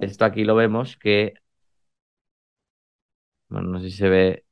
Esto 0.00 0.24
aquí 0.24 0.44
lo 0.44 0.54
vemos 0.54 0.96
que, 0.96 1.34
bueno, 3.48 3.68
no 3.70 3.80
sé 3.80 3.90
si 3.90 3.96
se 3.98 4.08
ve 4.08 4.44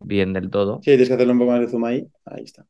bien 0.00 0.32
del 0.32 0.50
todo. 0.50 0.80
Sí, 0.80 0.90
tienes 0.90 1.08
que 1.08 1.14
hacerle 1.14 1.32
un 1.34 1.38
poco 1.40 1.52
más 1.52 1.60
de 1.60 1.68
zoom 1.68 1.84
ahí. 1.84 2.10
Ahí 2.24 2.44
está. 2.44 2.66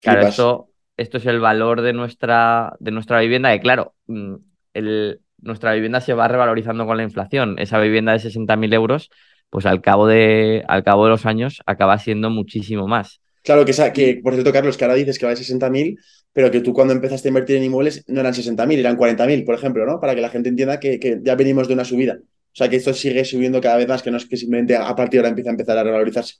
Claro, 0.00 0.22
esto, 0.22 0.70
esto 0.96 1.18
es 1.18 1.26
el 1.26 1.38
valor 1.40 1.80
de 1.82 1.92
nuestra, 1.92 2.76
de 2.80 2.90
nuestra 2.90 3.20
vivienda, 3.20 3.52
que 3.52 3.60
claro, 3.60 3.94
mm, 4.06 4.34
el, 4.74 5.20
nuestra 5.42 5.72
vivienda 5.74 6.00
se 6.00 6.14
va 6.14 6.28
revalorizando 6.28 6.86
con 6.86 6.96
la 6.96 7.02
inflación. 7.02 7.58
Esa 7.58 7.78
vivienda 7.80 8.12
de 8.12 8.18
60.000 8.20 8.72
euros, 8.72 9.10
pues 9.50 9.66
al 9.66 9.80
cabo 9.82 10.06
de, 10.06 10.64
al 10.68 10.82
cabo 10.84 11.04
de 11.04 11.10
los 11.10 11.26
años 11.26 11.62
acaba 11.66 11.98
siendo 11.98 12.30
muchísimo 12.30 12.88
más. 12.88 13.20
Claro, 13.42 13.64
que, 13.64 13.72
esa- 13.72 13.92
que, 13.92 14.20
por 14.22 14.34
cierto, 14.34 14.52
Carlos, 14.52 14.76
que 14.76 14.84
ahora 14.84 14.94
dices 14.94 15.18
que 15.18 15.26
vale 15.26 15.36
60.000, 15.36 15.96
pero 16.32 16.50
que 16.50 16.60
tú 16.60 16.72
cuando 16.72 16.94
empezaste 16.94 17.28
a 17.28 17.30
invertir 17.30 17.56
en 17.56 17.64
inmuebles 17.64 18.04
no 18.08 18.20
eran 18.20 18.34
60.000, 18.34 18.78
eran 18.78 18.96
40.000, 18.96 19.44
por 19.44 19.54
ejemplo, 19.56 19.84
¿no? 19.84 20.00
Para 20.00 20.14
que 20.14 20.20
la 20.20 20.30
gente 20.30 20.48
entienda 20.48 20.78
que, 20.78 20.98
que 21.00 21.18
ya 21.22 21.34
venimos 21.34 21.66
de 21.68 21.74
una 21.74 21.84
subida. 21.84 22.18
O 22.22 22.54
sea, 22.54 22.68
que 22.68 22.76
esto 22.76 22.94
sigue 22.94 23.24
subiendo 23.24 23.60
cada 23.60 23.76
vez 23.78 23.88
más, 23.88 24.02
que 24.02 24.10
no 24.10 24.16
es 24.18 24.26
que 24.26 24.36
simplemente 24.36 24.76
a 24.76 24.94
partir 24.94 25.12
de 25.12 25.18
ahora 25.20 25.28
empieza 25.30 25.50
a 25.50 25.52
empezar 25.52 25.76
a 25.78 25.82
revalorizarse. 25.82 26.36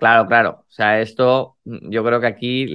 Claro, 0.00 0.26
claro. 0.26 0.50
O 0.66 0.70
sea, 0.72 1.00
esto 1.02 1.58
mm, 1.64 1.90
yo 1.90 2.02
creo 2.04 2.20
que 2.22 2.26
aquí 2.26 2.66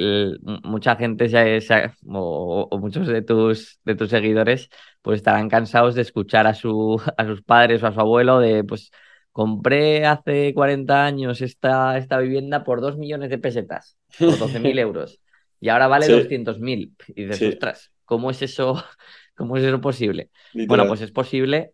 mucha 0.63 0.95
gente 0.95 1.27
se- 1.29 1.59
se- 1.61 1.91
o, 2.07 2.67
o 2.69 2.77
muchos 2.79 3.07
de 3.07 3.21
tus, 3.23 3.79
de 3.83 3.95
tus 3.95 4.09
seguidores 4.11 4.69
pues 5.01 5.17
estarán 5.17 5.49
cansados 5.49 5.95
de 5.95 6.03
escuchar 6.03 6.45
a, 6.47 6.53
su, 6.53 7.01
a 7.17 7.25
sus 7.25 7.41
padres 7.41 7.81
o 7.83 7.87
a 7.87 7.93
su 7.93 7.99
abuelo 7.99 8.39
de 8.39 8.63
pues 8.63 8.91
compré 9.31 10.05
hace 10.05 10.53
40 10.53 11.03
años 11.05 11.41
esta, 11.41 11.97
esta 11.97 12.19
vivienda 12.19 12.63
por 12.63 12.79
2 12.81 12.95
millones 12.97 13.29
de 13.31 13.39
pesetas, 13.39 13.97
por 14.23 14.37
12.000 14.37 14.77
euros 14.79 15.19
y 15.59 15.69
ahora 15.69 15.87
vale 15.87 16.07
Sí, 16.07 16.11
200.000. 16.11 16.95
Y 17.07 17.23
dices, 17.23 17.43
sí, 17.43 17.45
ostras, 17.45 17.91
¿cómo 18.05 18.29
es 18.29 18.41
eso, 18.43 18.83
cómo 19.35 19.57
es 19.57 19.63
eso 19.63 19.81
posible? 19.81 20.29
Bueno, 20.67 20.85
pues 20.87 21.01
es 21.01 21.11
posible 21.11 21.73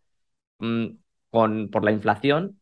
mm, 0.60 0.88
con, 1.29 1.70
por 1.70 1.84
la 1.86 1.91
inflación 1.91 2.60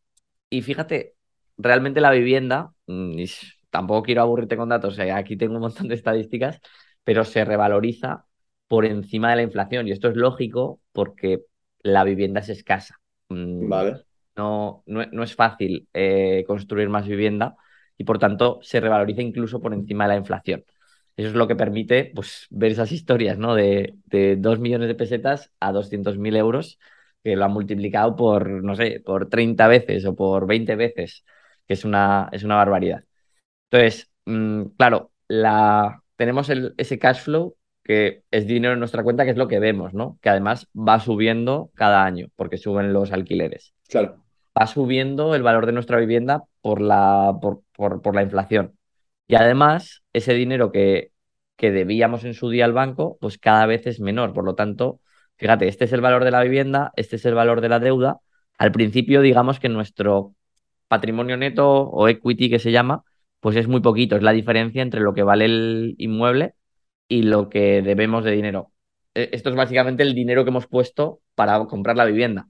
y 0.49 0.61
fíjate, 0.63 1.15
realmente 1.59 2.01
la 2.01 2.11
vivienda, 2.11 2.73
mm, 2.87 3.19
y 3.19 3.27
tampoco 3.71 4.03
quiero 4.03 4.23
aburrirte 4.23 4.57
con 4.57 4.69
datos, 4.69 4.99
eh, 4.99 5.11
aquí 5.13 5.37
tengo 5.37 5.55
un 5.55 5.61
montón 5.61 5.89
de 5.89 5.95
estadísticas, 5.95 6.61
pero 7.05 7.25
se 7.25 7.45
revaloriza 7.45 8.25
por 8.69 8.85
encima 8.85 9.31
de 9.31 9.37
la 9.37 9.43
inflación. 9.43 9.87
Y 9.87 9.93
esto 9.93 10.09
es 10.09 10.17
lógico 10.17 10.81
porque 10.93 11.41
la 11.81 12.05
vivienda 12.05 12.41
es 12.41 12.49
escasa. 12.49 12.97
Mm, 13.29 13.69
Vale, 13.69 14.05
No, 14.37 14.83
no, 14.85 15.05
no 15.11 15.23
es 15.23 15.35
fácil 15.35 15.89
eh, 15.93 16.43
construir 16.47 16.89
más 16.89 17.07
vivienda 17.07 17.55
y 17.97 18.05
por 18.05 18.19
tanto 18.19 18.59
se 18.61 18.79
revaloriza 18.79 19.21
incluso 19.21 19.61
por 19.61 19.73
encima 19.73 20.05
de 20.05 20.09
la 20.13 20.17
inflación. 20.17 20.63
Eso 21.17 21.29
es 21.29 21.33
lo 21.35 21.47
que 21.47 21.55
permite 21.57 22.11
pues, 22.15 22.47
ver 22.49 22.71
esas 22.71 22.91
historias, 22.93 23.37
¿no? 23.37 23.55
De, 23.55 23.95
de 24.05 24.37
2 24.37 24.59
millones 24.59 24.87
de 24.87 24.95
pesetas 24.95 25.51
a 25.59 25.71
200.000 25.73 26.35
euros 26.37 26.79
que 27.23 27.35
lo 27.35 27.43
han 27.45 27.51
multiplicado 27.51 28.15
por, 28.15 28.49
no 28.63 28.75
sé, 28.75 29.01
por 29.05 29.27
30 29.29 29.67
veces 29.67 30.05
o 30.05 30.15
por 30.15 30.47
20 30.47 30.75
veces, 30.77 31.25
que 31.69 31.75
es 31.75 31.85
una, 31.85 32.29
es 32.31 32.43
una 32.43 32.55
barbaridad. 32.55 33.03
Entonces, 33.71 34.11
mm, 34.25 34.63
claro, 34.77 35.11
la, 35.27 36.01
tenemos 36.15 36.49
el, 36.49 36.73
ese 36.77 36.97
cash 36.99 37.21
flow 37.21 37.55
que 37.83 38.23
es 38.31 38.47
dinero 38.47 38.73
en 38.73 38.79
nuestra 38.79 39.03
cuenta, 39.03 39.23
que 39.23 39.31
es 39.31 39.37
lo 39.37 39.47
que 39.47 39.59
vemos, 39.59 39.93
¿no? 39.93 40.17
Que 40.21 40.29
además 40.29 40.67
va 40.75 40.99
subiendo 40.99 41.71
cada 41.75 42.03
año 42.05 42.29
porque 42.35 42.57
suben 42.57 42.91
los 42.93 43.11
alquileres. 43.11 43.73
claro, 43.87 44.23
Va 44.59 44.67
subiendo 44.67 45.35
el 45.35 45.43
valor 45.43 45.67
de 45.67 45.73
nuestra 45.73 45.97
vivienda 45.99 46.43
por 46.61 46.81
la, 46.81 47.37
por, 47.41 47.61
por, 47.73 48.01
por 48.01 48.15
la 48.15 48.23
inflación. 48.23 48.75
Y 49.27 49.35
además, 49.35 50.03
ese 50.11 50.33
dinero 50.33 50.71
que, 50.71 51.11
que 51.55 51.71
debíamos 51.71 52.25
en 52.25 52.33
su 52.33 52.49
día 52.49 52.65
al 52.65 52.73
banco, 52.73 53.17
pues 53.21 53.37
cada 53.37 53.65
vez 53.67 53.85
es 53.87 53.99
menor. 53.99 54.33
Por 54.33 54.43
lo 54.45 54.55
tanto, 54.55 55.01
fíjate, 55.37 55.67
este 55.67 55.85
es 55.85 55.93
el 55.93 56.01
valor 56.01 56.23
de 56.25 56.31
la 56.31 56.41
vivienda, 56.41 56.91
este 56.95 57.17
es 57.17 57.25
el 57.25 57.35
valor 57.35 57.61
de 57.61 57.69
la 57.69 57.79
deuda. 57.79 58.19
Al 58.57 58.71
principio, 58.71 59.21
digamos 59.21 59.59
que 59.59 59.69
nuestro 59.69 60.35
patrimonio 60.89 61.37
neto 61.37 61.67
o 61.69 62.09
equity 62.09 62.49
que 62.51 62.59
se 62.59 62.73
llama, 62.73 63.05
pues 63.41 63.55
es 63.57 63.69
muy 63.69 63.81
poquito. 63.81 64.17
Es 64.17 64.23
la 64.23 64.33
diferencia 64.33 64.83
entre 64.83 65.01
lo 65.01 65.13
que 65.15 65.23
vale 65.23 65.45
el 65.45 65.95
inmueble 65.99 66.55
y 67.07 67.23
lo 67.23 67.49
que 67.49 67.81
debemos 67.81 68.23
de 68.23 68.31
dinero. 68.31 68.71
E- 69.13 69.29
Esto 69.33 69.49
es 69.49 69.55
básicamente 69.55 70.03
el 70.03 70.15
dinero 70.15 70.43
que 70.43 70.49
hemos 70.51 70.67
puesto 70.67 71.21
para 71.35 71.65
comprar 71.67 71.97
la 71.97 72.05
vivienda. 72.05 72.47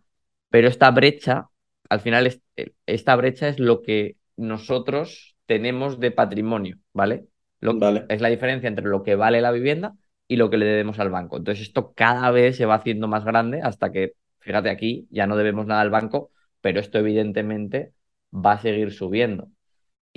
Pero 0.49 0.67
esta 0.67 0.91
brecha, 0.91 1.49
al 1.89 1.99
final, 2.01 2.27
es- 2.27 2.41
esta 2.85 3.15
brecha 3.15 3.47
es 3.49 3.59
lo 3.59 3.81
que 3.81 4.17
nosotros 4.37 5.35
tenemos 5.45 5.99
de 5.99 6.11
patrimonio, 6.11 6.77
¿vale? 6.93 7.27
Lo, 7.59 7.77
vale, 7.77 8.05
es 8.09 8.21
la 8.21 8.29
diferencia 8.29 8.67
entre 8.67 8.85
lo 8.85 9.03
que 9.03 9.15
vale 9.15 9.41
la 9.41 9.51
vivienda 9.51 9.95
y 10.27 10.35
lo 10.37 10.49
que 10.49 10.57
le 10.57 10.65
debemos 10.65 10.99
al 10.99 11.09
banco. 11.09 11.37
Entonces, 11.37 11.67
esto 11.67 11.93
cada 11.93 12.31
vez 12.31 12.57
se 12.57 12.65
va 12.65 12.75
haciendo 12.75 13.07
más 13.07 13.25
grande 13.25 13.61
hasta 13.61 13.91
que, 13.91 14.13
fíjate 14.39 14.69
aquí, 14.69 15.07
ya 15.11 15.27
no 15.27 15.35
debemos 15.37 15.65
nada 15.65 15.81
al 15.81 15.89
banco, 15.89 16.31
pero 16.61 16.79
esto 16.79 16.99
evidentemente 16.99 17.93
va 18.33 18.53
a 18.53 18.59
seguir 18.61 18.91
subiendo. 18.93 19.49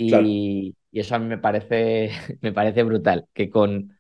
claro, 0.07 0.37
Y, 0.37 0.77
y 0.93 1.01
eso 1.01 1.15
a 1.17 1.19
mí 1.19 1.27
me 1.27 1.39
parece, 1.39 2.11
me 2.43 2.53
parece 2.53 2.83
brutal, 2.85 3.29
que 3.35 3.51
con 3.51 3.97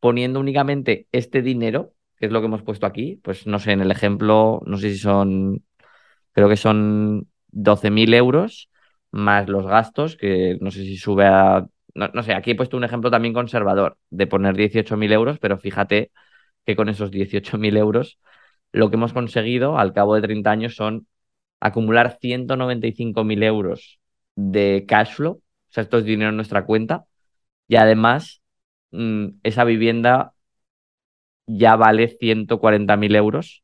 poniendo 0.00 0.40
únicamente 0.40 1.08
este 1.12 1.42
dinero, 1.42 1.94
que 2.16 2.26
es 2.26 2.32
lo 2.32 2.40
que 2.40 2.46
hemos 2.46 2.62
puesto 2.62 2.86
aquí, 2.86 3.20
pues 3.24 3.46
no 3.46 3.58
sé, 3.58 3.72
en 3.72 3.80
el 3.82 3.90
ejemplo, 3.90 4.62
no 4.66 4.78
sé 4.78 4.90
si 4.92 4.98
son, 4.98 5.64
creo 6.32 6.48
que 6.48 6.56
son 6.56 7.28
12.000 7.48 8.12
euros 8.14 8.70
más 9.10 9.48
los 9.48 9.66
gastos, 9.66 10.16
que 10.16 10.58
no 10.60 10.70
sé 10.70 10.80
si 10.82 10.96
sube 10.98 11.26
a, 11.26 11.66
no, 11.94 12.08
no 12.14 12.22
sé, 12.22 12.34
aquí 12.34 12.52
he 12.52 12.54
puesto 12.56 12.76
un 12.76 12.84
ejemplo 12.84 13.10
también 13.10 13.34
conservador, 13.34 13.98
de 14.10 14.26
poner 14.26 14.56
18.000 14.56 15.12
euros, 15.12 15.38
pero 15.38 15.58
fíjate 15.58 16.12
que 16.66 16.76
con 16.76 16.88
esos 16.88 17.10
18.000 17.10 17.76
euros, 17.76 18.20
lo 18.72 18.90
que 18.90 18.96
hemos 18.96 19.12
conseguido 19.14 19.78
al 19.78 19.92
cabo 19.92 20.14
de 20.16 20.22
30 20.22 20.50
años 20.52 20.76
son 20.76 21.06
acumular 21.60 22.18
195.000 22.20 23.42
euros 23.42 24.00
de 24.36 24.84
cash 24.88 25.14
flow, 25.14 25.32
o 25.36 25.42
sea, 25.72 25.82
esto 25.84 25.98
es 25.98 26.04
dinero 26.04 26.30
en 26.30 26.36
nuestra 26.36 26.64
cuenta, 26.66 27.04
y 27.68 27.76
además 27.76 28.42
mm, 28.92 29.28
esa 29.44 29.64
vivienda 29.64 30.34
ya 31.46 31.76
vale 31.76 32.08
140.000 32.08 33.14
euros, 33.16 33.62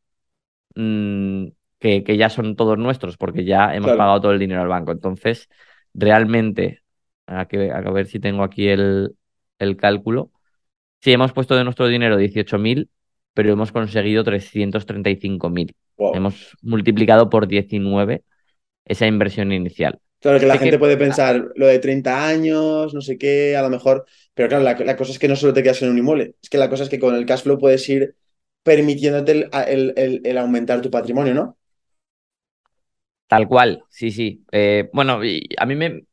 mm, 0.77 1.49
que, 1.79 2.05
que 2.05 2.17
ya 2.17 2.31
son 2.31 2.57
todos 2.57 2.79
nuestros, 2.79 3.17
porque 3.17 3.45
ya 3.45 3.75
hemos 3.75 3.93
claro. 3.93 3.95
pagado 3.95 4.21
todo 4.23 4.33
el 4.33 4.39
dinero 4.39 4.63
al 4.63 4.69
banco. 4.69 4.93
Entonces, 4.93 5.49
realmente, 5.95 6.83
a, 7.27 7.47
que- 7.49 7.73
a 7.73 7.81
ver 7.93 8.07
si 8.07 8.21
tengo 8.21 8.43
aquí 8.45 8.69
el, 8.69 9.17
el 9.59 9.77
cálculo. 9.77 10.33
Sí, 11.03 11.13
hemos 11.13 11.33
puesto 11.33 11.57
de 11.57 11.65
nuestro 11.65 11.89
dinero 11.89 12.17
18.000, 12.17 12.91
pero 13.35 13.53
hemos 13.53 13.73
conseguido 13.73 14.25
335.000. 14.25 15.77
Wow. 15.97 16.25
Hemos 16.25 16.57
multiplicado 16.63 17.31
por 17.31 17.49
19 17.49 18.25
esa 18.87 19.07
inversión 19.07 19.53
inicial. 19.53 20.01
Claro 20.21 20.41
que 20.41 20.47
la 20.47 20.57
Sé 20.57 20.59
gente 20.59 20.79
que 20.79 20.79
puede 20.79 20.97
pensar 20.97 21.53
lo 21.55 21.67
de 21.67 21.79
30 21.79 22.27
años, 22.27 22.95
no 22.95 23.03
sé 23.03 23.19
qué, 23.19 23.57
a 23.57 23.63
lo 23.63 23.69
mejor, 23.69 24.07
pero 24.33 24.49
claro, 24.49 24.65
la, 24.65 24.73
la 24.79 24.97
cosa 24.97 25.13
es 25.13 25.19
que 25.19 25.29
no 25.29 25.37
solo 25.37 25.53
te 25.53 25.63
quedas 25.63 25.83
en 25.83 25.91
un 25.91 25.99
inmueble, 25.99 26.35
es 26.43 26.49
que 26.49 26.57
la 26.57 26.71
cosa 26.71 26.85
es 26.85 26.89
que 26.89 26.99
con 26.99 27.15
el 27.15 27.27
cash 27.27 27.43
flow 27.43 27.59
puedes 27.59 27.87
ir 27.91 28.17
permitiéndote 28.63 29.33
el, 29.33 29.51
el- 29.69 29.93
el- 29.97 30.21
el 30.25 30.39
aumentar 30.39 30.81
tu 30.81 30.91
patrimonio, 30.91 31.35
¿no? 31.35 31.59
Tal 33.27 33.49
cual, 33.49 33.85
sí, 33.89 34.11
sí. 34.11 34.45
Eh, 34.53 34.91
bueno, 34.93 35.21
a 35.59 35.67
mí 35.67 35.75
me, 35.75 36.05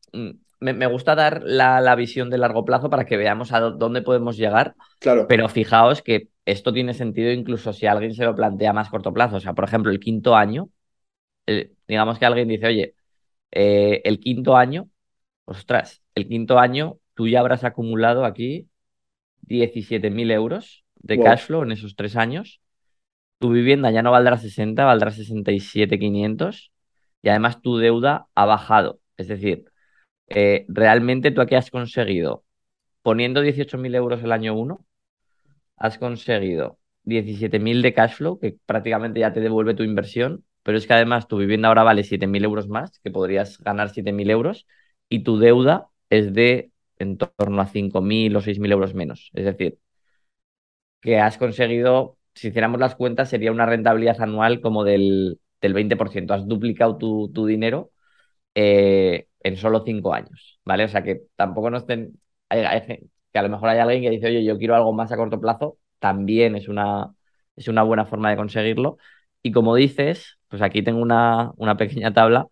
me, 0.61 0.73
me 0.73 0.87
gusta 0.87 1.15
dar 1.15 1.43
la, 1.45 1.81
la 1.81 1.95
visión 1.95 2.29
de 2.31 2.39
largo 2.39 2.65
plazo 2.65 2.89
para 2.91 3.05
que 3.05 3.17
veamos 3.17 3.53
a 3.53 3.61
dó- 3.61 3.71
dónde 3.77 4.03
podemos 4.03 4.37
llegar, 4.37 4.75
Claro, 4.99 5.25
pero 5.27 5.49
fijaos 5.49 6.01
que 6.03 6.29
esto 6.45 6.73
tiene 6.73 6.93
sentido 6.95 7.31
incluso 7.31 7.73
si 7.73 7.87
alguien 7.87 8.13
se 8.15 8.25
lo 8.25 8.35
plantea 8.35 8.73
más 8.73 8.89
corto 8.89 9.13
plazo. 9.13 9.37
O 9.37 9.41
sea, 9.41 9.53
por 9.53 9.65
ejemplo, 9.65 9.91
el 9.91 9.99
quinto 10.01 10.35
año, 10.35 10.69
eh, 11.47 11.73
digamos 11.87 12.19
que 12.19 12.25
alguien 12.25 12.47
dice, 12.47 12.67
oye, 12.67 12.95
eh, 13.51 14.01
el 14.05 14.19
quinto 14.19 14.57
año 14.57 14.89
ostras, 15.45 16.03
el 16.15 16.27
quinto 16.27 16.59
año 16.59 16.99
tú 17.15 17.27
ya 17.27 17.39
habrás 17.41 17.63
acumulado 17.65 18.25
aquí 18.25 18.69
17.000 19.41 20.31
euros 20.31 20.85
de 20.97 21.19
cash 21.21 21.43
flow 21.45 21.63
en 21.63 21.71
esos 21.73 21.95
tres 21.95 22.15
años. 22.17 22.61
Tu 23.39 23.49
vivienda 23.51 23.91
ya 23.91 24.03
no 24.03 24.11
valdrá 24.11 24.37
60, 24.37 24.85
valdrá 24.85 25.11
67.500 25.11 26.71
y 27.21 27.29
además 27.29 27.61
tu 27.61 27.77
deuda 27.77 28.27
ha 28.35 28.45
bajado. 28.45 28.99
Es 29.17 29.27
decir, 29.27 29.65
eh, 30.35 30.65
realmente 30.67 31.31
tú 31.31 31.41
aquí 31.41 31.55
has 31.55 31.71
conseguido, 31.71 32.43
poniendo 33.01 33.41
18.000 33.41 33.95
euros 33.95 34.23
el 34.23 34.31
año 34.31 34.55
1, 34.55 34.85
has 35.77 35.97
conseguido 35.97 36.79
17.000 37.03 37.81
de 37.81 37.93
cash 37.93 38.15
flow, 38.15 38.39
que 38.39 38.57
prácticamente 38.65 39.19
ya 39.21 39.33
te 39.33 39.41
devuelve 39.41 39.73
tu 39.75 39.83
inversión, 39.83 40.45
pero 40.63 40.77
es 40.77 40.87
que 40.87 40.93
además 40.93 41.27
tu 41.27 41.37
vivienda 41.37 41.67
ahora 41.69 41.83
vale 41.83 42.03
7.000 42.03 42.43
euros 42.45 42.67
más, 42.69 42.99
que 42.99 43.11
podrías 43.11 43.59
ganar 43.59 43.89
7.000 43.89 44.29
euros, 44.29 44.67
y 45.09 45.23
tu 45.23 45.37
deuda 45.39 45.87
es 46.09 46.33
de 46.33 46.71
en 46.99 47.17
torno 47.17 47.61
a 47.61 47.67
5.000 47.67 48.35
o 48.35 48.41
6.000 48.41 48.71
euros 48.71 48.93
menos. 48.93 49.31
Es 49.33 49.45
decir, 49.45 49.79
que 51.01 51.19
has 51.19 51.37
conseguido, 51.37 52.17
si 52.35 52.49
hiciéramos 52.49 52.79
las 52.79 52.95
cuentas, 52.95 53.29
sería 53.29 53.51
una 53.51 53.65
rentabilidad 53.65 54.21
anual 54.21 54.61
como 54.61 54.83
del, 54.83 55.39
del 55.61 55.73
20%. 55.73 56.33
Has 56.33 56.47
duplicado 56.47 56.97
tu, 56.97 57.31
tu 57.33 57.45
dinero 57.45 57.91
eh, 58.55 59.27
en 59.43 59.57
solo 59.57 59.83
5 59.85 60.13
años, 60.13 60.59
¿vale? 60.65 60.85
O 60.85 60.87
sea 60.87 61.03
que 61.03 61.23
tampoco 61.35 61.69
nos 61.69 61.83
estén... 61.83 62.19
que 62.49 63.39
a 63.39 63.43
lo 63.43 63.49
mejor 63.49 63.69
hay 63.69 63.79
alguien 63.79 64.01
que 64.03 64.09
dice, 64.09 64.27
oye, 64.27 64.43
yo 64.43 64.57
quiero 64.57 64.75
algo 64.75 64.93
más 64.93 65.11
a 65.11 65.17
corto 65.17 65.39
plazo, 65.39 65.77
también 65.99 66.55
es 66.55 66.67
una, 66.67 67.13
es 67.55 67.67
una 67.67 67.83
buena 67.83 68.05
forma 68.05 68.29
de 68.29 68.35
conseguirlo. 68.37 68.97
Y 69.41 69.51
como 69.51 69.75
dices, 69.75 70.37
pues 70.47 70.61
aquí 70.61 70.83
tengo 70.83 71.01
una, 71.01 71.51
una 71.57 71.77
pequeña 71.77 72.13
tabla 72.13 72.47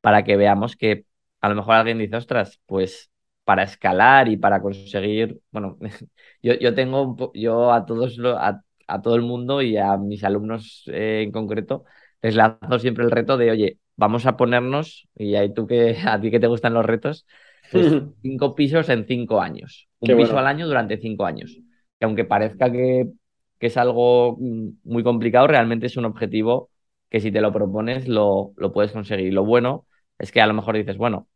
para 0.00 0.24
que 0.24 0.36
veamos 0.36 0.76
que 0.76 1.06
a 1.40 1.48
lo 1.48 1.54
mejor 1.54 1.74
alguien 1.74 1.98
dice, 1.98 2.16
ostras, 2.16 2.60
pues 2.66 3.10
para 3.44 3.62
escalar 3.64 4.28
y 4.28 4.36
para 4.36 4.60
conseguir, 4.62 5.40
bueno, 5.50 5.78
yo, 6.42 6.54
yo 6.54 6.74
tengo, 6.74 7.32
yo 7.34 7.72
a 7.72 7.84
todos, 7.86 8.18
a, 8.38 8.62
a, 8.86 9.02
todo 9.02 9.16
el 9.16 9.22
mundo 9.22 9.62
y 9.62 9.76
a 9.76 9.96
mis 9.96 10.24
alumnos 10.24 10.84
eh, 10.88 11.22
en 11.24 11.32
concreto, 11.32 11.84
les 12.22 12.34
lanzo 12.36 12.78
siempre 12.78 13.04
el 13.04 13.10
reto 13.10 13.36
de, 13.36 13.50
oye, 13.50 13.78
vamos 14.00 14.24
a 14.26 14.36
ponernos, 14.36 15.08
y 15.14 15.34
ahí 15.34 15.52
tú 15.52 15.66
que, 15.66 15.96
a 16.06 16.20
ti 16.20 16.30
que 16.30 16.40
te 16.40 16.46
gustan 16.46 16.74
los 16.74 16.86
retos, 16.86 17.26
pues 17.70 17.86
cinco 18.22 18.54
pisos 18.54 18.88
en 18.88 19.06
cinco 19.06 19.40
años, 19.40 19.88
un 20.00 20.16
piso 20.16 20.38
al 20.38 20.46
año 20.46 20.66
durante 20.66 20.98
cinco 20.98 21.26
años. 21.26 21.58
Que 21.98 22.06
aunque 22.06 22.24
parezca 22.24 22.72
que, 22.72 23.10
que 23.58 23.66
es 23.66 23.76
algo 23.76 24.38
mm, 24.40 24.68
muy 24.84 25.02
complicado, 25.04 25.46
realmente 25.46 25.86
es 25.86 25.96
un 25.98 26.06
objetivo 26.06 26.70
que 27.10 27.20
si 27.20 27.30
te 27.30 27.42
lo 27.42 27.52
propones 27.52 28.08
lo, 28.08 28.52
lo 28.56 28.72
puedes 28.72 28.92
conseguir. 28.92 29.34
Lo 29.34 29.44
bueno 29.44 29.86
es 30.18 30.32
que 30.32 30.40
a 30.40 30.46
lo 30.46 30.54
mejor 30.54 30.76
dices, 30.76 30.96
bueno, 30.96 31.28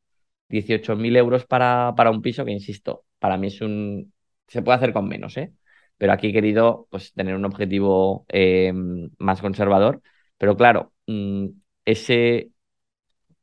18.000 0.49 1.17
euros 1.17 1.45
para, 1.47 1.93
para 1.97 2.11
un 2.11 2.23
piso, 2.23 2.45
que 2.45 2.53
insisto, 2.53 3.05
para 3.19 3.37
mí 3.37 3.49
es 3.49 3.61
un... 3.61 4.13
Se 4.47 4.63
puede 4.63 4.77
hacer 4.77 4.93
con 4.93 5.09
menos, 5.09 5.37
¿eh? 5.37 5.53
Pero 5.99 6.13
aquí 6.13 6.29
he 6.29 6.33
querido 6.33 6.87
pues, 6.91 7.13
tener 7.13 7.35
un 7.35 7.45
objetivo 7.45 8.25
eh, 8.29 8.73
más 9.19 9.41
conservador. 9.41 10.01
Pero 10.39 10.57
claro, 10.57 10.93
mm, 11.07 11.49
ese... 11.85 12.51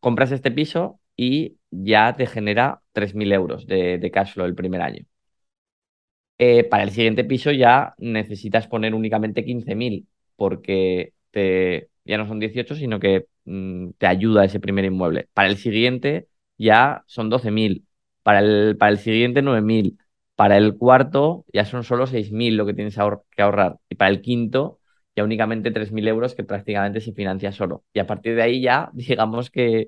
Compras 0.01 0.31
este 0.33 0.51
piso 0.51 0.99
y 1.17 1.57
ya 1.71 2.15
te 2.17 2.27
genera 2.27 2.81
3.000 2.93 3.31
euros 3.33 3.67
de, 3.67 3.99
de 3.99 4.11
cash 4.11 4.33
flow 4.33 4.47
el 4.47 4.55
primer 4.55 4.81
año. 4.81 5.05
Eh, 6.37 6.63
para 6.63 6.83
el 6.83 6.89
siguiente 6.91 7.23
piso 7.23 7.51
ya 7.51 7.93
necesitas 7.99 8.67
poner 8.67 8.95
únicamente 8.95 9.45
15.000 9.45 10.07
porque 10.35 11.13
te, 11.31 11.89
ya 12.03 12.17
no 12.17 12.27
son 12.27 12.39
18, 12.39 12.75
sino 12.75 12.99
que 12.99 13.27
mm, 13.45 13.91
te 13.97 14.07
ayuda 14.07 14.45
ese 14.45 14.59
primer 14.59 14.85
inmueble. 14.85 15.29
Para 15.33 15.49
el 15.49 15.57
siguiente 15.57 16.27
ya 16.57 17.03
son 17.07 17.29
12.000, 17.29 17.85
para 18.23 18.39
el, 18.39 18.75
para 18.77 18.91
el 18.91 18.97
siguiente 18.97 19.41
9.000, 19.43 19.99
para 20.35 20.57
el 20.57 20.77
cuarto 20.77 21.45
ya 21.53 21.65
son 21.65 21.83
solo 21.83 22.07
6.000 22.07 22.57
lo 22.57 22.65
que 22.65 22.73
tienes 22.73 22.95
que 23.35 23.41
ahorrar 23.43 23.77
y 23.89 23.95
para 23.95 24.09
el 24.11 24.21
quinto 24.21 24.79
ya 25.15 25.23
únicamente 25.23 25.71
3.000 25.71 26.07
euros 26.07 26.35
que 26.35 26.43
prácticamente 26.43 27.01
se 27.01 27.13
financia 27.13 27.51
solo. 27.51 27.83
Y 27.93 27.99
a 27.99 28.07
partir 28.07 28.35
de 28.35 28.43
ahí 28.43 28.61
ya 28.61 28.89
digamos 28.93 29.49
que, 29.51 29.87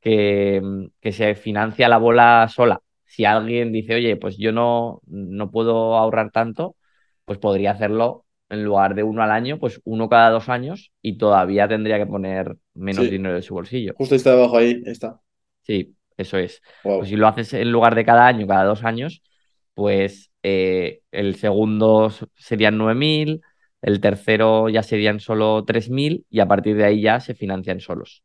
que, 0.00 0.62
que 1.00 1.12
se 1.12 1.34
financia 1.34 1.88
la 1.88 1.98
bola 1.98 2.48
sola. 2.48 2.82
Si 3.06 3.24
alguien 3.24 3.72
dice, 3.72 3.94
oye, 3.96 4.16
pues 4.16 4.36
yo 4.38 4.52
no, 4.52 5.00
no 5.06 5.50
puedo 5.50 5.96
ahorrar 5.96 6.30
tanto, 6.30 6.76
pues 7.24 7.38
podría 7.38 7.72
hacerlo 7.72 8.24
en 8.48 8.64
lugar 8.64 8.94
de 8.94 9.02
uno 9.02 9.22
al 9.22 9.30
año, 9.30 9.58
pues 9.58 9.80
uno 9.84 10.08
cada 10.08 10.30
dos 10.30 10.48
años 10.48 10.92
y 11.02 11.18
todavía 11.18 11.68
tendría 11.68 11.98
que 11.98 12.06
poner 12.06 12.56
menos 12.74 13.08
dinero 13.08 13.34
de 13.34 13.42
su 13.42 13.54
bolsillo. 13.54 13.94
Justo 13.96 14.14
está 14.14 14.32
abajo 14.32 14.58
ahí, 14.58 14.82
está. 14.86 15.20
Sí, 15.62 15.96
eso 16.16 16.36
es. 16.38 16.62
Pues 16.82 17.08
si 17.08 17.16
lo 17.16 17.28
haces 17.28 17.52
en 17.54 17.70
lugar 17.70 17.94
de 17.94 18.04
cada 18.04 18.26
año, 18.26 18.46
cada 18.46 18.64
dos 18.64 18.84
años, 18.84 19.22
pues 19.74 20.30
eh, 20.42 21.02
el 21.12 21.36
segundo 21.36 22.12
serían 22.34 22.76
9.000, 22.76 23.40
el 23.82 24.00
tercero 24.00 24.68
ya 24.68 24.82
serían 24.82 25.20
solo 25.20 25.64
3.000 25.64 26.24
y 26.30 26.40
a 26.40 26.48
partir 26.48 26.76
de 26.76 26.84
ahí 26.84 27.02
ya 27.02 27.20
se 27.20 27.34
financian 27.34 27.80
solos. 27.80 28.22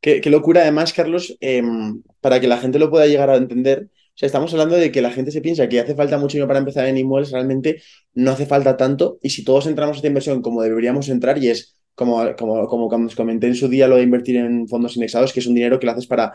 Qué, 0.00 0.22
locura, 0.30 0.62
además, 0.62 0.92
Carlos, 0.92 1.36
em, 1.40 2.02
para 2.20 2.40
que 2.40 2.46
la 2.46 2.58
gente 2.58 2.78
lo 2.78 2.88
pueda 2.88 3.06
llegar 3.06 3.30
a 3.30 3.36
entender. 3.36 3.90
O 3.90 4.18
sea, 4.18 4.26
estamos 4.26 4.52
hablando 4.52 4.76
de 4.76 4.92
que 4.92 5.02
la 5.02 5.10
gente 5.10 5.32
se 5.32 5.40
piensa 5.40 5.68
que 5.68 5.80
hace 5.80 5.94
falta 5.94 6.18
mucho 6.18 6.34
dinero 6.34 6.48
para 6.48 6.60
empezar 6.60 6.86
en 6.86 6.98
inmuebles, 6.98 7.32
realmente 7.32 7.82
no 8.14 8.30
hace 8.30 8.46
falta 8.46 8.76
tanto. 8.76 9.18
Y 9.22 9.30
si 9.30 9.44
todos 9.44 9.66
entramos 9.66 9.96
a 9.96 9.98
esta 9.98 10.08
inversión 10.08 10.40
como 10.40 10.62
deberíamos 10.62 11.08
entrar, 11.08 11.38
y 11.38 11.48
es 11.48 11.76
como, 11.94 12.34
como, 12.36 12.68
como 12.68 13.06
os 13.06 13.16
comenté 13.16 13.48
en 13.48 13.56
su 13.56 13.68
día, 13.68 13.88
lo 13.88 13.96
de 13.96 14.02
invertir 14.04 14.36
en 14.36 14.68
fondos 14.68 14.96
indexados, 14.96 15.32
que 15.32 15.40
es 15.40 15.46
un 15.46 15.54
dinero 15.54 15.80
que 15.80 15.86
lo 15.86 15.92
haces 15.92 16.06
para 16.06 16.32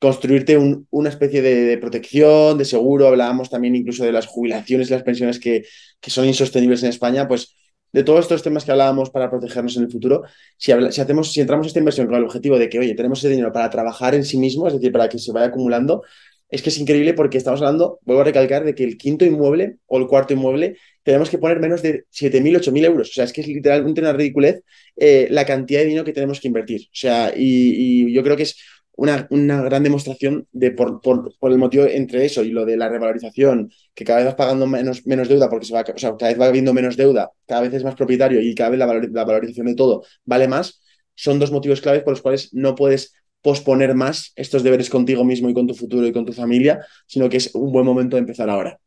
construirte 0.00 0.58
una 0.90 1.08
especie 1.08 1.40
de, 1.40 1.78
protección, 1.78 2.58
de 2.58 2.64
seguro. 2.64 3.08
Hablábamos 3.08 3.48
también 3.48 3.76
incluso 3.76 4.04
de 4.04 4.12
las 4.12 4.26
jubilaciones 4.26 4.88
y 4.90 4.92
las 4.92 5.02
pensiones 5.02 5.38
que, 5.38 5.64
que 6.00 6.10
son 6.10 6.26
insostenibles 6.26 6.82
en 6.82 6.90
España, 6.90 7.26
pues 7.28 7.54
de 7.94 8.02
todos 8.02 8.20
estos 8.20 8.42
temas 8.42 8.64
que 8.64 8.72
hablábamos 8.72 9.08
para 9.10 9.30
protegernos 9.30 9.76
en 9.76 9.84
el 9.84 9.90
futuro, 9.90 10.24
si, 10.56 10.72
hacemos, 10.72 11.32
si 11.32 11.40
entramos 11.40 11.66
a 11.66 11.68
esta 11.68 11.78
inversión 11.78 12.08
con 12.08 12.16
el 12.16 12.24
objetivo 12.24 12.58
de 12.58 12.68
que, 12.68 12.80
oye, 12.80 12.94
tenemos 12.96 13.20
ese 13.20 13.28
dinero 13.28 13.52
para 13.52 13.70
trabajar 13.70 14.16
en 14.16 14.24
sí 14.24 14.36
mismo, 14.36 14.66
es 14.66 14.74
decir, 14.74 14.90
para 14.90 15.08
que 15.08 15.20
se 15.20 15.30
vaya 15.30 15.46
acumulando, 15.46 16.02
es 16.50 16.60
que 16.60 16.70
es 16.70 16.78
increíble 16.78 17.14
porque 17.14 17.38
estamos 17.38 17.60
hablando, 17.60 18.00
vuelvo 18.02 18.22
a 18.22 18.24
recalcar, 18.24 18.64
de 18.64 18.74
que 18.74 18.82
el 18.82 18.98
quinto 18.98 19.24
inmueble 19.24 19.76
o 19.86 19.98
el 19.98 20.08
cuarto 20.08 20.34
inmueble 20.34 20.76
tenemos 21.04 21.30
que 21.30 21.38
poner 21.38 21.60
menos 21.60 21.82
de 21.82 22.04
7.000, 22.12 22.56
8.000 22.60 22.84
euros. 22.84 23.10
O 23.10 23.12
sea, 23.12 23.24
es 23.24 23.32
que 23.32 23.42
es 23.42 23.46
literalmente 23.46 24.00
una 24.00 24.12
ridiculez 24.12 24.62
eh, 24.96 25.28
la 25.30 25.46
cantidad 25.46 25.80
de 25.80 25.86
dinero 25.86 26.04
que 26.04 26.12
tenemos 26.12 26.40
que 26.40 26.48
invertir. 26.48 26.80
O 26.86 26.96
sea, 26.96 27.32
y, 27.36 28.12
yo 28.12 28.24
creo 28.24 28.36
que 28.36 28.42
es 28.42 28.56
una, 28.96 29.26
una 29.30 29.62
gran 29.62 29.82
demostración 29.82 30.46
de 30.52 30.70
por, 30.70 31.00
por, 31.00 31.52
el 31.52 31.58
motivo 31.58 31.84
entre 31.84 32.24
eso 32.24 32.42
y 32.44 32.50
lo 32.50 32.64
de 32.64 32.76
la 32.76 32.88
revalorización, 32.88 33.70
que 33.94 34.04
cada 34.04 34.18
vez 34.18 34.26
vas 34.26 34.34
pagando 34.36 34.66
menos, 34.66 35.06
menos 35.06 35.28
deuda 35.28 35.48
porque 35.50 35.66
se 35.66 35.74
va, 35.74 35.82
o 35.82 35.98
sea, 35.98 36.16
cada 36.16 36.30
vez 36.30 36.40
va 36.40 36.46
habiendo 36.46 36.72
menos 36.72 36.96
deuda, 36.96 37.32
cada 37.46 37.62
vez 37.62 37.74
es 37.74 37.84
más 37.84 37.94
propietario 37.94 38.40
y 38.40 38.54
cada 38.54 38.70
vez 38.70 38.78
la, 38.78 38.86
la 38.86 39.24
valorización 39.24 39.66
de 39.66 39.74
todo 39.74 40.04
vale 40.24 40.48
más, 40.48 40.82
son 41.14 41.38
dos 41.38 41.50
motivos 41.50 41.80
claves 41.80 42.02
por 42.02 42.12
los 42.12 42.22
cuales 42.22 42.52
no 42.52 42.74
puedes 42.74 43.14
posponer 43.42 43.94
más 43.94 44.32
estos 44.36 44.62
deberes 44.62 44.88
contigo 44.90 45.24
mismo 45.24 45.48
y 45.50 45.54
con 45.54 45.66
tu 45.66 45.74
futuro 45.74 46.06
y 46.06 46.12
con 46.12 46.24
tu 46.24 46.32
familia, 46.32 46.84
sino 47.06 47.28
que 47.28 47.36
es 47.36 47.54
un 47.54 47.72
buen 47.72 47.84
momento 47.84 48.16
de 48.16 48.20
empezar 48.20 48.48
ahora. 48.48 48.78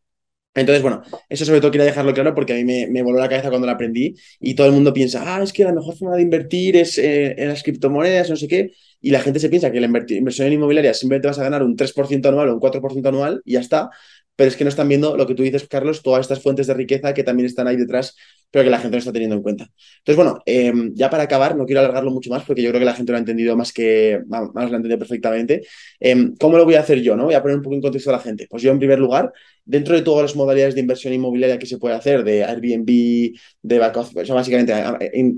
Entonces, 0.53 0.81
bueno, 0.81 1.03
eso 1.29 1.45
sobre 1.45 1.61
todo 1.61 1.69
quería 1.69 1.85
dejarlo 1.85 2.13
claro 2.13 2.33
porque 2.33 2.53
a 2.53 2.55
mí 2.55 2.63
me, 2.63 3.03
voló 3.03 3.19
la 3.19 3.29
cabeza 3.29 3.49
cuando 3.49 3.67
lo 3.67 3.73
aprendí 3.73 4.15
y 4.39 4.55
todo 4.55 4.65
el 4.65 4.73
mundo 4.73 4.91
piensa, 4.91 5.23
ah, 5.23 5.43
es 5.43 5.53
que 5.53 5.63
la 5.63 5.71
mejor 5.71 5.95
forma 5.95 6.15
de 6.15 6.23
invertir 6.23 6.75
es 6.77 6.97
eh, 6.97 7.35
en 7.37 7.49
las 7.49 7.61
criptomonedas, 7.61 8.29
no 8.31 8.35
sé 8.35 8.47
qué, 8.47 8.71
y 8.99 9.11
la 9.11 9.19
gente 9.19 9.39
se 9.39 9.49
piensa 9.49 9.71
que 9.71 9.79
la 9.79 9.85
inversión 9.85 10.47
en 10.47 10.53
inmobiliaria 10.53 10.95
simplemente 10.95 11.27
vas 11.27 11.37
a 11.37 11.43
ganar 11.43 11.61
un 11.61 11.75
3% 11.75 12.29
anual 12.29 12.49
o 12.49 12.53
un 12.55 12.59
4% 12.59 13.07
anual 13.09 13.41
y 13.45 13.53
ya 13.53 13.59
está, 13.59 13.91
pero 14.35 14.49
es 14.49 14.55
que 14.55 14.63
no 14.63 14.69
están 14.69 14.87
viendo 14.87 15.15
lo 15.15 15.27
que 15.27 15.35
tú 15.35 15.43
dices, 15.43 15.67
Carlos, 15.67 16.01
todas 16.01 16.21
estas 16.21 16.41
fuentes 16.41 16.67
de 16.67 16.73
riqueza 16.73 17.13
que 17.13 17.23
también 17.23 17.45
están 17.45 17.67
ahí 17.67 17.75
detrás, 17.75 18.15
pero 18.49 18.63
que 18.63 18.69
la 18.69 18.79
gente 18.79 18.95
no 18.95 18.99
está 18.99 19.11
teniendo 19.11 19.35
en 19.35 19.41
cuenta. 19.41 19.69
Entonces, 19.99 20.15
bueno, 20.15 20.39
em, 20.45 20.93
ya 20.95 21.09
para 21.09 21.23
acabar, 21.23 21.55
no 21.55 21.65
quiero 21.65 21.81
alargarlo 21.81 22.11
mucho 22.11 22.29
más 22.29 22.43
porque 22.45 22.61
yo 22.61 22.69
creo 22.69 22.79
que 22.79 22.85
la 22.85 22.93
gente 22.93 23.11
lo 23.11 23.17
ha 23.17 23.19
entendido 23.19 23.55
más 23.57 23.73
que, 23.73 24.21
más 24.27 24.49
lo 24.53 24.59
ha 24.61 24.63
entendido 24.63 24.97
perfectamente. 24.97 25.67
Em, 25.99 26.35
¿Cómo 26.37 26.57
lo 26.57 26.65
voy 26.65 26.75
a 26.75 26.79
hacer 26.81 27.01
yo? 27.01 27.15
¿no? 27.15 27.25
Voy 27.25 27.33
a 27.35 27.41
poner 27.41 27.57
un 27.57 27.63
poco 27.63 27.75
en 27.75 27.81
contexto 27.81 28.09
a 28.09 28.13
la 28.13 28.19
gente. 28.19 28.47
Pues 28.49 28.63
yo, 28.63 28.71
en 28.71 28.79
primer 28.79 28.99
lugar, 28.99 29.31
dentro 29.65 29.95
de 29.95 30.01
todas 30.01 30.23
las 30.23 30.35
modalidades 30.35 30.75
de 30.75 30.81
inversión 30.81 31.13
inmobiliaria 31.13 31.59
que 31.59 31.65
se 31.65 31.77
puede 31.77 31.95
hacer, 31.95 32.23
de 32.23 32.43
Airbnb, 32.45 33.37
de 33.61 33.79
vacaciones, 33.79 34.29
básicamente 34.29 34.73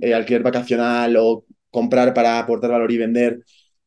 eh, 0.01 0.13
alquiler 0.13 0.43
vacacional 0.43 1.17
o 1.17 1.45
comprar 1.69 2.13
para 2.13 2.39
aportar 2.39 2.71
valor 2.71 2.91
y 2.91 2.97
vender, 2.97 3.39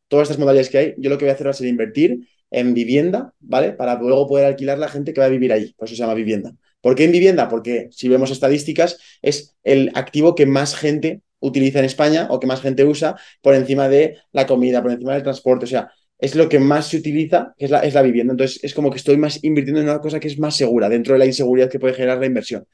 todas 0.08 0.28
estas 0.28 0.38
modalidades 0.38 0.70
que 0.70 0.78
hay, 0.78 0.94
yo 0.98 1.10
lo 1.10 1.18
que 1.18 1.24
voy 1.24 1.30
a 1.30 1.34
hacer 1.34 1.46
va 1.46 1.50
a 1.52 1.54
ser 1.54 1.68
invertir 1.68 2.28
en 2.50 2.74
vivienda, 2.74 3.32
¿vale? 3.40 3.72
Para 3.72 3.98
luego 3.98 4.28
poder 4.28 4.46
alquilar 4.46 4.78
la 4.78 4.88
gente 4.88 5.12
que 5.14 5.20
va 5.20 5.26
a 5.26 5.30
vivir 5.30 5.52
ahí. 5.52 5.72
Por 5.74 5.86
eso 5.86 5.96
se 5.96 6.02
llama 6.02 6.14
vivienda. 6.14 6.52
¿Por 6.82 6.94
qué 6.94 7.04
en 7.04 7.12
vivienda? 7.12 7.48
Porque 7.48 7.88
si 7.90 8.08
vemos 8.08 8.30
estadísticas, 8.30 8.98
es 9.22 9.56
el 9.64 9.90
activo 9.94 10.34
que 10.34 10.44
más 10.44 10.74
gente 10.76 11.22
utiliza 11.40 11.78
en 11.78 11.86
España 11.86 12.26
o 12.30 12.38
que 12.40 12.46
más 12.46 12.60
gente 12.60 12.84
usa 12.84 13.16
por 13.40 13.54
encima 13.54 13.88
de 13.88 14.18
la 14.32 14.46
comida, 14.46 14.82
por 14.82 14.92
encima 14.92 15.14
del 15.14 15.22
transporte. 15.22 15.64
O 15.64 15.68
sea, 15.68 15.90
es 16.18 16.34
lo 16.36 16.48
que 16.48 16.60
más 16.60 16.88
se 16.88 16.98
utiliza, 16.98 17.54
que 17.58 17.64
es 17.64 17.70
la, 17.70 17.80
es 17.80 17.94
la 17.94 18.02
vivienda. 18.02 18.32
Entonces, 18.32 18.62
es 18.62 18.74
como 18.74 18.90
que 18.90 18.98
estoy 18.98 19.16
más 19.16 19.42
invirtiendo 19.42 19.80
en 19.80 19.88
una 19.88 19.98
cosa 20.00 20.20
que 20.20 20.28
es 20.28 20.38
más 20.38 20.56
segura 20.56 20.88
dentro 20.88 21.14
de 21.14 21.18
la 21.18 21.26
inseguridad 21.26 21.68
que 21.68 21.80
puede 21.80 21.94
generar 21.94 22.18
la 22.18 22.26
inversión. 22.26 22.64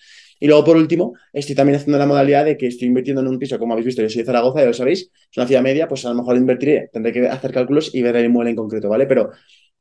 Y 0.40 0.47
luego, 0.47 0.64
por 0.64 0.77
último, 0.77 1.14
estoy 1.33 1.55
también 1.55 1.77
haciendo 1.77 1.99
la 1.99 2.07
modalidad 2.07 2.44
de 2.44 2.57
que 2.57 2.66
estoy 2.66 2.88
invirtiendo 2.88 3.23
en 3.23 3.29
un 3.29 3.38
piso, 3.38 3.59
como 3.59 3.73
habéis 3.73 3.87
visto, 3.87 4.03
yo 4.03 4.09
soy 4.09 4.23
de 4.23 4.27
Zaragoza, 4.27 4.61
ya 4.61 4.66
lo 4.66 4.75
sabéis, 4.75 5.11
es 5.31 5.37
una 5.37 5.47
ciudad 5.47 5.62
media, 5.62 5.88
pues 5.88 6.05
a 6.05 6.11
lo 6.11 6.14
mejor 6.16 6.37
invertiré, 6.37 6.90
tendré 6.92 7.12
que 7.12 7.27
hacer 7.27 7.53
cálculos 7.53 7.94
y 7.94 8.03
ver 8.03 8.16
el 8.16 8.27
inmueble 8.27 8.51
en 8.51 8.57
concreto, 8.57 8.88
¿vale? 8.88 9.07
Pero 9.07 9.31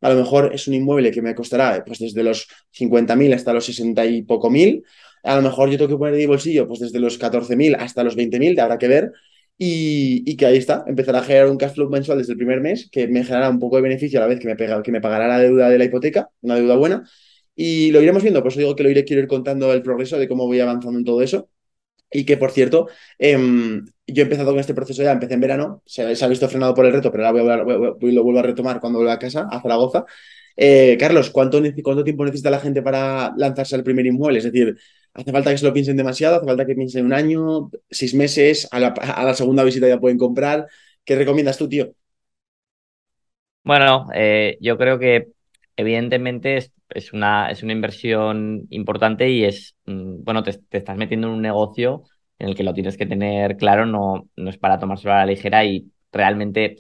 a 0.02 0.10
lo 0.10 0.16
mejor 0.16 0.54
es 0.54 0.68
un 0.68 0.74
inmueble 0.76 1.12
que 1.12 1.22
me 1.22 1.36
costará 1.36 1.84
pues 1.86 2.00
desde 2.00 2.24
los 2.24 2.48
50.000 2.72 3.34
hasta 3.34 3.54
los 3.54 3.66
60 3.66 4.06
y 4.06 4.22
poco 4.24 4.50
mil. 4.50 4.84
A 5.24 5.36
lo 5.36 5.42
mejor 5.42 5.70
yo 5.70 5.78
tengo 5.78 5.90
que 5.90 5.98
poner 5.98 6.16
de 6.16 6.28
bolsillo 6.28 6.68
pues 6.68 6.80
desde 6.80 7.00
los 7.00 7.20
14.000 7.20 7.76
hasta 7.80 8.04
los 8.04 8.16
20.000, 8.16 8.60
habrá 8.60 8.78
que 8.78 8.88
ver. 8.88 9.12
Y, 9.60 10.38
que 10.38 10.46
ahí 10.46 10.58
está, 10.58 10.84
empezará 10.88 11.20
a 11.20 11.24
generar 11.24 11.50
un 11.50 11.58
cash 11.58 11.74
flow 11.74 11.90
mensual 11.90 12.20
desde 12.20 12.34
el 12.34 12.38
primer 12.38 12.62
mes, 12.62 12.90
que 12.92 13.08
me 13.08 13.24
generará 13.24 13.50
un 13.50 13.60
poco 13.60 13.78
de 13.78 13.82
beneficio 13.82 14.20
a 14.20 14.22
la 14.22 14.28
vez 14.28 14.40
que 14.40 14.48
me, 14.48 14.56
pega, 14.56 14.84
que 14.84 14.92
me 14.92 15.02
pagará 15.02 15.28
la 15.28 15.40
deuda 15.40 15.70
de 15.70 15.80
la 15.80 15.86
hipoteca, 15.86 16.30
una 16.42 16.56
deuda 16.56 16.76
buena. 16.76 17.10
Y 17.56 17.92
lo 17.92 18.02
iremos 18.02 18.22
viendo, 18.22 18.42
por 18.44 18.52
eso 18.52 18.60
digo 18.60 18.76
que 18.76 18.84
lo 18.84 18.92
iré, 18.92 19.04
quiero 19.04 19.22
ir 19.24 19.28
contando 19.28 19.74
el 19.74 19.82
progreso 19.82 20.20
de 20.20 20.28
cómo 20.28 20.46
voy 20.46 20.60
avanzando 20.60 21.00
en 21.00 21.06
todo 21.06 21.22
eso. 21.24 21.50
Y 22.12 22.26
que, 22.26 22.38
por 22.38 22.52
cierto, 22.52 22.88
em, 23.18 23.86
yo 24.08 24.22
he 24.22 24.24
empezado 24.24 24.52
con 24.52 24.60
este 24.60 24.74
proceso 24.74 25.04
ya, 25.04 25.12
empecé 25.12 25.34
en 25.34 25.42
verano, 25.42 25.82
se, 25.86 26.02
ha 26.02 26.28
visto 26.28 26.48
frenado 26.48 26.74
por 26.74 26.86
el 26.86 26.94
reto, 26.94 27.12
pero 27.12 27.28
ahora 27.28 27.58
lo 27.58 28.24
vuelvo 28.24 28.40
a 28.40 28.42
retomar 28.42 28.80
cuando 28.80 29.00
vuelva 29.00 29.14
a 29.14 29.20
casa, 29.20 29.48
a 29.52 29.62
Zaragoza. 29.62 30.06
Eh, 30.56 30.98
Carlos, 31.00 31.30
¿cuánto, 31.30 31.62
¿cuánto 31.84 32.04
tiempo 32.04 32.26
necesita 32.26 32.50
la 32.50 32.60
gente 32.60 32.82
para 32.82 33.34
lanzarse 33.38 33.76
al 33.76 33.84
primer 33.84 34.06
inmueble? 34.06 34.40
Es 34.40 34.46
decir, 34.46 34.78
¿hace 35.14 35.32
falta 35.32 35.52
que 35.52 35.58
se 35.58 35.66
lo 35.66 35.74
piensen 35.74 35.98
demasiado? 35.98 36.38
¿Hace 36.38 36.46
falta 36.46 36.66
que 36.66 36.76
piensen 36.76 37.06
un 37.06 37.14
año, 37.14 37.70
seis 37.90 38.14
meses? 38.16 38.68
A 38.72 38.80
la, 38.80 39.34
segunda 39.36 39.64
visita 39.64 39.88
ya 39.88 40.00
pueden 40.00 40.18
comprar? 40.18 40.68
¿Qué 41.04 41.16
recomiendas 41.16 41.58
tú, 41.58 41.68
tío? 41.70 41.94
Bueno, 43.64 44.08
eh, 44.16 44.58
yo 44.62 44.78
creo 44.78 44.98
que 44.98 45.28
evidentemente 45.76 46.58
es, 46.90 47.14
una, 47.14 47.52
es 47.52 47.62
una 47.62 47.74
inversión 47.74 48.68
importante 48.70 49.30
y 49.30 49.44
es, 49.44 49.76
mm, 49.86 50.24
bueno, 50.24 50.44
te, 50.44 50.60
estás 50.72 50.98
metiendo 50.98 51.28
en 51.28 51.34
un 51.34 51.42
negocio 51.42 52.04
en 52.40 52.50
el 52.50 52.56
que 52.56 52.64
lo 52.64 52.74
tienes 52.74 52.98
que 52.98 53.06
tener 53.06 53.58
claro, 53.58 53.86
no, 53.86 54.30
no 54.36 54.50
es 54.50 54.58
para 54.58 54.80
tomárselo 54.80 55.14
a 55.14 55.18
la 55.20 55.26
ligera 55.26 55.66
y 55.66 55.92
realmente 56.12 56.78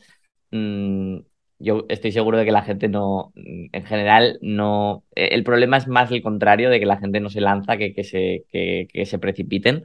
mm, 0.51 1.19
yo 1.59 1.85
estoy 1.89 2.11
seguro 2.11 2.37
de 2.37 2.45
que 2.45 2.51
la 2.51 2.63
gente 2.63 2.87
no, 2.87 3.33
en 3.35 3.85
general, 3.85 4.37
no. 4.41 5.03
E, 5.15 5.27
el 5.35 5.43
problema 5.43 5.77
es 5.77 5.87
más 5.87 6.11
el 6.11 6.21
contrario, 6.21 6.69
de 6.69 6.79
que 6.79 6.85
la 6.85 6.97
gente 6.97 7.19
no 7.19 7.29
se 7.29 7.41
lanza, 7.41 7.77
que, 7.77 7.93
que, 7.93 8.03
se, 8.03 8.45
que, 8.51 9.05
se 9.05 9.19
precipiten. 9.19 9.83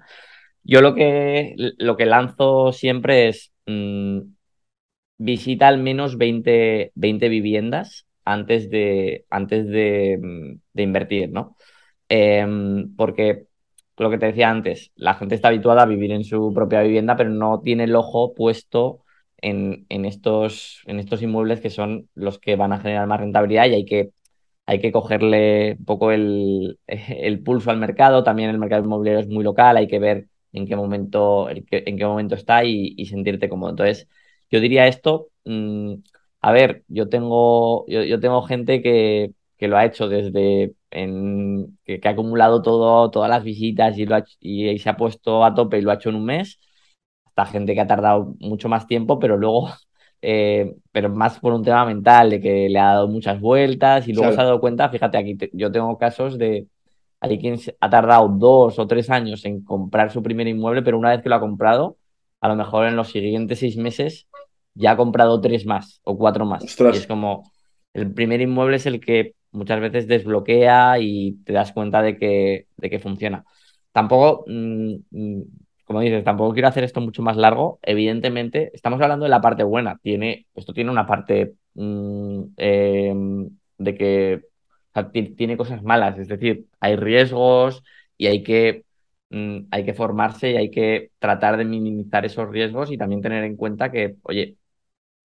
Yo 0.65 0.81
lo 0.83 0.95
que, 0.95 1.55
lo 1.79 1.97
que 1.97 2.07
lanzo 2.07 2.73
siempre 2.73 3.29
es 3.29 3.53
mm, 3.67 4.21
visita 5.19 5.69
al 5.69 5.79
menos 5.79 6.19
20, 6.19 6.93
20 6.95 7.29
viviendas 7.29 8.07
antes 8.25 8.71
de, 8.71 9.25
antes 9.31 9.67
de, 9.69 10.19
mm, 10.21 10.81
invertir, 10.81 11.31
¿no? 11.31 11.57
Em, 12.09 12.95
porque 12.97 13.47
lo 13.97 14.11
que 14.11 14.19
te 14.19 14.27
decía 14.27 14.51
antes, 14.51 14.91
la 14.97 15.15
gente 15.15 15.35
está 15.35 15.49
habituada 15.49 15.83
a 15.83 15.87
vivir 15.87 16.13
en 16.13 16.25
su 16.25 16.53
propia 16.55 16.83
vivienda, 16.83 17.17
pero 17.17 17.31
no 17.31 17.61
tiene 17.61 17.85
el 17.85 17.95
ojo 17.97 18.35
puesto 18.35 19.05
en, 19.39 19.87
en, 19.89 20.05
estos, 20.05 20.83
en 20.87 20.99
estos 21.01 21.23
inmuebles 21.23 21.61
que 21.61 21.71
son 21.71 22.09
los 22.15 22.39
que 22.39 22.57
van 22.57 22.73
a 22.73 22.81
generar 22.81 23.07
más 23.07 23.21
rentabilidad 23.21 23.67
y 23.67 23.75
hay 23.75 23.85
que, 23.85 24.11
hay 24.67 24.81
que 24.81 24.93
cogerle 24.93 25.77
un 25.79 25.85
poco 25.85 26.13
el, 26.13 26.79
el 26.87 27.43
pulso 27.43 27.71
al 27.71 27.79
mercado. 27.79 28.25
También 28.25 28.51
el 28.51 28.59
mercado 28.59 28.85
inmobiliario 28.85 29.21
es 29.21 29.29
muy 29.29 29.45
local, 29.45 29.77
hay 29.77 29.89
que 29.89 29.99
ver 29.99 30.29
en 30.53 30.67
qué 30.67 30.77
momento, 30.77 31.49
en 31.51 31.97
qué 31.99 32.07
momento 32.07 32.35
está 32.35 32.65
y, 32.65 33.05
sentirte 33.07 33.49
cómodo. 33.49 33.71
Entonces, 33.71 34.09
yo 34.51 34.61
diría 34.61 34.87
esto. 34.87 35.29
Mmm, 35.45 35.95
a 36.41 36.53
ver, 36.53 36.85
yo 36.89 37.09
tengo, 37.09 37.87
yo, 37.89 38.21
tengo 38.21 38.43
gente 38.43 38.83
que, 38.83 39.33
que, 39.57 39.69
lo 39.69 39.77
ha 39.77 39.85
hecho 39.87 40.09
desde 40.09 40.75
en, 40.93 41.79
que, 41.85 42.01
ha 42.05 42.11
acumulado 42.11 42.63
todo, 42.63 43.11
todas 43.11 43.31
las 43.31 43.43
visitas 43.45 43.99
y, 43.99 44.07
lo 44.07 44.23
y, 44.41 44.79
se 44.79 44.91
ha 44.91 44.97
puesto 44.97 45.45
a 45.45 45.55
tope 45.55 45.79
y 45.79 45.83
lo 45.83 45.91
ha 45.91 45.95
hecho 45.95 46.11
en 46.11 46.17
un 46.17 46.25
mes. 46.25 46.61
Hasta 47.27 47.47
gente 47.47 47.75
que 47.75 47.81
ha 47.81 47.87
tardado 47.87 48.35
mucho 48.41 48.69
más 48.69 48.87
tiempo, 48.87 49.19
pero 49.19 49.37
luego, 49.37 49.71
eh, 50.23 50.75
pero 50.93 51.09
más 51.11 51.39
por 51.41 51.53
un 51.53 51.65
tema 51.65 51.85
mental, 51.85 52.31
de 52.31 52.41
que 52.41 52.69
le 52.69 52.79
ha 52.79 52.95
dado 52.95 53.09
muchas 53.09 53.41
vueltas 53.41 54.07
y 54.09 54.13
luego 54.13 54.33
se 54.33 54.41
ha 54.41 54.45
dado 54.45 54.61
cuenta, 54.61 54.89
fíjate, 54.89 55.19
aquí 55.19 55.37
yo 55.53 55.73
tengo 55.73 55.99
casos 55.99 56.39
de 56.39 56.69
alguien 57.21 57.57
quien 57.57 57.75
ha 57.81 57.89
tardado 57.89 58.29
dos 58.29 58.79
o 58.79 58.87
tres 58.87 59.09
años 59.09 59.45
en 59.45 59.63
comprar 59.65 60.11
su 60.11 60.23
primer 60.23 60.49
inmueble, 60.49 60.83
pero 60.83 60.99
una 60.99 61.11
vez 61.11 61.23
que 61.23 61.29
lo 61.29 61.37
ha 61.37 61.41
comprado, 61.41 61.97
a 62.41 62.49
lo 62.49 62.57
mejor 62.57 62.87
en 62.87 62.97
los 62.97 63.11
siguientes 63.11 63.61
seis 63.61 63.77
meses 63.77 64.29
ya 64.75 64.93
ha 64.93 64.97
comprado 64.97 65.41
tres 65.41 65.65
más 65.65 66.01
o 66.03 66.19
cuatro 66.19 66.45
más. 66.45 66.65
Y 66.65 66.97
es 66.97 67.07
como, 67.07 67.51
el 67.95 68.13
primer 68.13 68.41
inmueble 68.41 68.77
es 68.77 68.87
el 68.87 69.01
que 69.01 69.35
muchas 69.53 69.81
veces 69.81 70.07
desbloquea 70.09 70.99
y 71.01 71.35
te 71.45 71.53
das 71.53 71.73
cuenta 71.73 72.03
de 72.03 72.19
que, 72.19 72.67
de 72.77 72.91
que 72.91 72.99
funciona. 73.01 73.45
Tampoco, 73.93 74.45
mm, 74.49 74.95
mm, 75.11 75.43
como 75.85 76.01
dices, 76.01 76.25
tampoco 76.25 76.53
quiero 76.53 76.69
hacer 76.69 76.85
esto 76.85 77.01
mucho 77.01 77.23
más 77.23 77.37
largo. 77.37 77.79
Evidentemente, 77.83 78.71
estamos 78.75 79.01
hablando 79.01 79.25
de 79.25 79.31
la 79.31 79.41
parte 79.41 79.63
buena. 79.65 79.99
Tiene, 80.03 80.47
esto 80.55 80.73
tiene 80.73 80.91
una 80.91 81.07
parte 81.07 81.55
mm, 81.75 82.43
em, 82.57 83.51
de 83.79 83.95
que 83.97 84.41
tiene 85.37 85.57
cosas 85.57 85.83
malas, 85.83 86.19
es 86.19 86.29
decir, 86.29 86.67
hay 86.81 86.97
riesgos 86.97 87.83
y 88.17 88.27
hay 88.27 88.43
que 88.43 88.85
hay 89.71 89.85
que 89.87 89.95
formarse 89.95 90.51
y 90.53 90.57
hay 90.57 90.71
que 90.71 91.11
tratar 91.19 91.57
de 91.57 91.65
minimizar 91.65 92.25
esos 92.27 92.51
riesgos 92.51 92.91
y 92.91 92.99
también 92.99 93.23
tener 93.23 93.45
en 93.45 93.57
cuenta 93.57 93.91
que, 93.91 94.17
oye, 94.25 94.59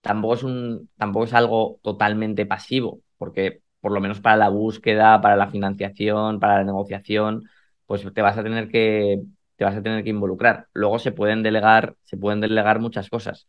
tampoco 0.02 0.36
es, 0.36 0.44
un, 0.44 0.90
tampoco 0.98 1.26
es 1.26 1.34
algo 1.34 1.80
totalmente 1.84 2.46
pasivo, 2.46 3.02
porque 3.18 3.62
por 3.82 3.92
lo 3.92 4.02
menos 4.02 4.20
para 4.22 4.38
la 4.38 4.50
búsqueda, 4.50 5.22
para 5.22 5.36
la 5.36 5.48
financiación, 5.50 6.40
para 6.40 6.58
la 6.58 6.63
negociación, 6.63 7.50
pues 7.86 8.04
te 8.13 8.22
vas 8.22 8.38
a 8.38 8.44
tener 8.44 8.70
que, 8.70 9.22
te 9.56 9.66
vas 9.66 9.76
a 9.76 9.84
tener 9.84 10.04
que 10.04 10.10
involucrar. 10.12 10.68
Luego 10.74 11.00
se 11.00 11.12
pueden 11.12 11.44
delegar, 11.44 11.96
se 12.04 12.18
pueden 12.18 12.42
delegar 12.42 12.80
muchas 12.80 13.10
cosas. 13.10 13.48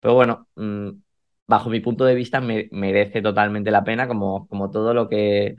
Pero 0.00 0.14
bueno, 0.14 0.48
mm, 0.56 0.90
bajo 1.46 1.70
mi 1.70 1.80
punto 1.80 2.04
de 2.04 2.14
vista 2.14 2.40
me, 2.40 2.68
merece 2.72 3.22
totalmente 3.22 3.70
la 3.70 3.84
pena, 3.84 4.08
como, 4.08 4.46
como 4.48 4.70
todo 4.70 4.94
lo 4.94 5.08
que 5.08 5.56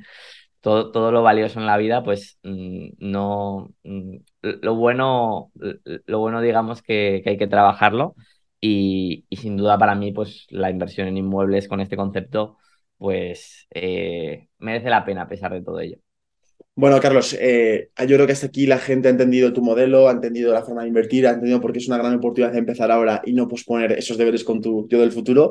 todo, 0.62 0.92
todo, 0.92 1.12
lo 1.12 1.24
valioso 1.24 1.60
en 1.60 1.66
la 1.68 1.78
vida, 1.78 2.04
pues 2.04 2.40
mm, 2.44 2.90
no 3.00 3.70
mm, 3.84 4.18
lo 4.42 4.76
bueno, 4.76 5.52
lo 6.06 6.20
bueno 6.20 6.42
digamos 6.42 6.82
que, 6.82 7.22
que 7.24 7.32
hay 7.32 7.38
que 7.38 7.48
trabajarlo 7.48 8.16
y, 8.60 9.26
sin 9.32 9.58
duda 9.58 9.78
para 9.78 9.96
mí, 9.96 10.12
pues 10.12 10.48
la 10.50 10.70
inversión 10.70 11.08
en 11.08 11.18
inmuebles 11.18 11.68
con 11.68 11.80
este 11.82 11.98
concepto, 11.98 12.58
pues 12.98 13.68
eh, 13.72 14.48
merece 14.60 14.90
la 14.90 15.06
pena 15.06 15.24
a 15.24 15.28
pesar 15.28 15.54
de 15.54 15.62
todo 15.62 15.80
ello. 15.80 15.98
Bueno, 16.76 17.00
Carlos, 17.02 17.36
eh, 17.40 17.90
yo 18.02 18.16
creo 18.16 18.28
que 18.28 18.34
hasta 18.34 18.48
aquí 18.48 18.68
la 18.68 18.78
gente 18.78 19.08
ha 19.08 19.12
entendido 19.12 19.52
tu 19.52 19.64
modelo, 19.64 20.08
ha 20.10 20.12
entendido 20.12 20.54
la 20.54 20.62
forma 20.62 20.84
de 20.84 20.90
invertir, 20.90 21.26
ha 21.26 21.32
entendido 21.32 21.60
por 21.60 21.74
qué 21.74 21.80
es 21.80 21.88
una 21.88 21.98
gran 21.98 22.14
oportunidad 22.14 22.52
de 22.54 22.60
empezar 22.60 22.92
ahora 22.92 23.20
y 23.26 23.34
no 23.34 23.48
posponer 23.48 23.94
esos 23.94 24.16
deberes 24.16 24.44
con 24.44 24.62
tu 24.62 24.88
yo 24.88 25.02
del 25.02 25.12
futuro. 25.12 25.50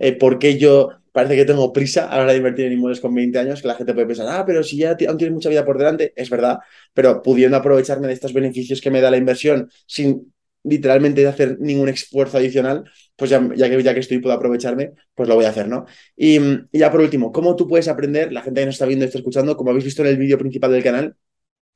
Eh, 0.00 0.14
por 0.18 0.40
qué 0.40 0.58
yo 0.58 0.90
parece 1.12 1.36
que 1.36 1.44
tengo 1.44 1.72
prisa 1.72 2.08
a 2.08 2.16
la 2.16 2.22
hora 2.24 2.32
de 2.32 2.38
invertir 2.38 2.66
en 2.66 2.72
inmuebles 2.72 3.00
con 3.00 3.14
20 3.14 3.38
años, 3.38 3.62
que 3.62 3.68
la 3.68 3.76
gente 3.76 3.94
puede 3.94 4.08
pensar, 4.08 4.26
ah, 4.28 4.44
pero 4.44 4.64
si 4.64 4.76
ya 4.78 4.96
aún 5.06 5.16
tienes 5.16 5.32
mucha 5.32 5.48
vida 5.48 5.64
por 5.64 5.78
delante, 5.78 6.12
es 6.16 6.28
verdad, 6.28 6.58
pero 6.92 7.22
pudiendo 7.22 7.56
aprovecharme 7.56 8.08
de 8.08 8.14
estos 8.14 8.32
beneficios 8.32 8.80
que 8.80 8.90
me 8.90 9.00
da 9.00 9.12
la 9.12 9.16
inversión 9.16 9.70
sin 9.86 10.33
literalmente 10.64 11.20
de 11.20 11.28
hacer 11.28 11.58
ningún 11.60 11.88
esfuerzo 11.88 12.38
adicional, 12.38 12.84
pues 13.16 13.30
ya, 13.30 13.40
que, 13.40 13.82
ya 13.82 13.94
que 13.94 14.00
estoy 14.00 14.18
puedo 14.18 14.34
aprovecharme, 14.34 14.92
pues 15.14 15.28
lo 15.28 15.36
voy 15.36 15.44
a 15.44 15.50
hacer, 15.50 15.68
¿no? 15.68 15.86
Y, 16.16 16.40
ya 16.72 16.90
por 16.90 17.00
último, 17.00 17.30
¿cómo 17.32 17.54
tú 17.54 17.68
puedes 17.68 17.86
aprender, 17.88 18.32
la 18.32 18.42
gente 18.42 18.60
que 18.60 18.66
nos 18.66 18.74
está 18.74 18.86
viendo 18.86 19.04
y 19.04 19.08
está 19.08 19.18
escuchando, 19.18 19.56
como 19.56 19.70
habéis 19.70 19.84
visto 19.84 20.02
en 20.02 20.08
el 20.08 20.16
vídeo 20.16 20.38
principal 20.38 20.72
del 20.72 20.82
canal, 20.82 21.16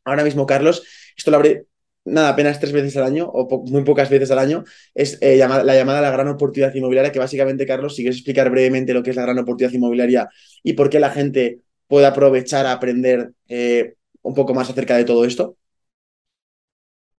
ahora 0.05 0.25
mismo, 0.25 0.47
Carlos, 0.47 0.83
esto 1.17 1.31
lo 1.31 1.37
abre 1.37 1.67
nada, 2.05 2.31
apenas 2.31 2.59
tres 2.59 2.73
veces 2.73 2.97
al 2.97 3.05
año 3.05 3.27
o 3.27 3.65
muy 3.67 3.85
pocas 3.85 4.09
veces 4.11 4.31
al 4.31 4.39
año, 4.39 4.65
es 4.95 5.19
eh, 5.21 5.37
la 5.37 5.75
llamada 5.75 6.01
la 6.01 6.11
gran 6.11 6.29
oportunidad 6.29 6.75
inmobiliaria, 6.75 7.13
que 7.13 7.19
básicamente, 7.19 7.67
Carlos, 7.67 7.95
si 7.95 8.03
quieres 8.03 8.17
explicar 8.17 8.51
brevemente 8.51 8.95
lo 8.95 9.03
que 9.03 9.11
es 9.11 9.17
la 9.17 9.23
gran 9.23 9.39
oportunidad 9.39 9.75
inmobiliaria 9.75 10.29
y 10.63 10.73
por 10.73 10.91
qué 10.91 11.01
la 11.01 11.11
gente 11.11 11.61
puede 11.87 12.07
aprovechar 12.07 12.67
a 12.67 12.73
aprender 12.73 13.33
eh, 13.49 13.95
un 14.23 14.35
poco 14.35 14.55
más 14.55 14.71
acerca 14.71 14.97
de 14.97 15.05
todo 15.05 15.25
esto. 15.25 15.57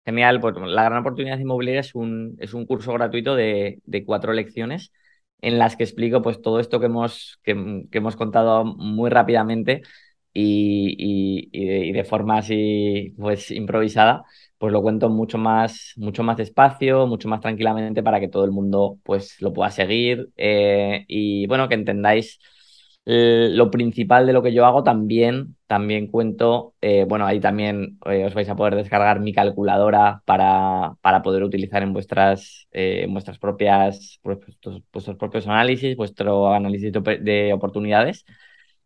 Genial, 0.05 0.39
pues 0.41 0.55
la 0.57 0.83
gran 0.85 0.99
oportunidad 1.01 1.37
inmobiliaria 1.37 1.81
es 1.81 1.93
un, 1.93 2.35
es 2.39 2.53
un 2.53 2.65
curso 2.65 2.93
gratuito 2.93 3.35
de, 3.35 3.79
cuatro 4.05 4.33
lecciones 4.33 4.91
en 5.41 5.59
las 5.59 5.75
que 5.75 5.83
explico 5.83 6.21
pues 6.21 6.41
todo 6.41 6.59
esto 6.59 6.79
que 6.79 6.87
hemos, 6.87 7.39
que, 7.43 7.51
hemos 7.91 8.15
contado 8.15 8.65
muy 8.65 9.09
rápidamente 9.11 9.83
y, 10.33 11.91
de, 11.91 12.03
forma 12.05 12.39
así 12.39 13.13
pues 13.17 13.51
improvisada, 13.51 14.23
pues 14.57 14.73
lo 14.73 14.81
cuento 14.81 15.09
mucho 15.09 15.37
más, 15.37 15.93
mucho 15.97 16.23
más 16.23 16.37
despacio, 16.37 17.05
mucho 17.05 17.27
más 17.27 17.41
tranquilamente 17.41 18.01
para 18.01 18.19
que 18.19 18.29
todo 18.29 18.45
el 18.45 18.51
mundo 18.51 18.97
pues 19.03 19.39
lo 19.41 19.53
pueda 19.53 19.69
seguir 19.69 20.29
eh, 20.37 21.05
y 21.07 21.45
bueno, 21.47 21.67
que 21.69 21.75
entendáis 21.75 22.39
eh, 23.05 23.49
lo 23.51 23.69
principal 23.71 24.25
de 24.25 24.33
lo 24.33 24.41
que 24.43 24.53
yo 24.53 24.65
hago 24.65 24.83
también, 24.83 25.55
también 25.69 26.07
cuento, 26.07 26.73
eh, 26.81 27.05
bueno, 27.07 27.27
ahí 27.27 27.39
también 27.39 27.99
eh, 28.07 28.25
os 28.25 28.33
vais 28.33 28.49
a 28.49 28.55
poder 28.55 28.73
descargar 28.75 29.19
mi 29.19 29.33
calculadora 29.33 30.23
para, 30.25 30.95
para 31.01 31.21
poder 31.21 31.43
utilizar 31.43 31.83
en 31.83 31.93
vuestras, 31.93 32.67
en 32.71 33.13
vuestras 33.13 33.37
propias, 33.37 34.19
vuestros, 34.23 34.81
vuestros, 34.91 35.15
propios 35.17 35.45
análisis, 35.47 35.95
vuestro 35.95 36.51
análisis 36.53 36.91
de, 36.91 37.53
oportunidades. 37.53 38.25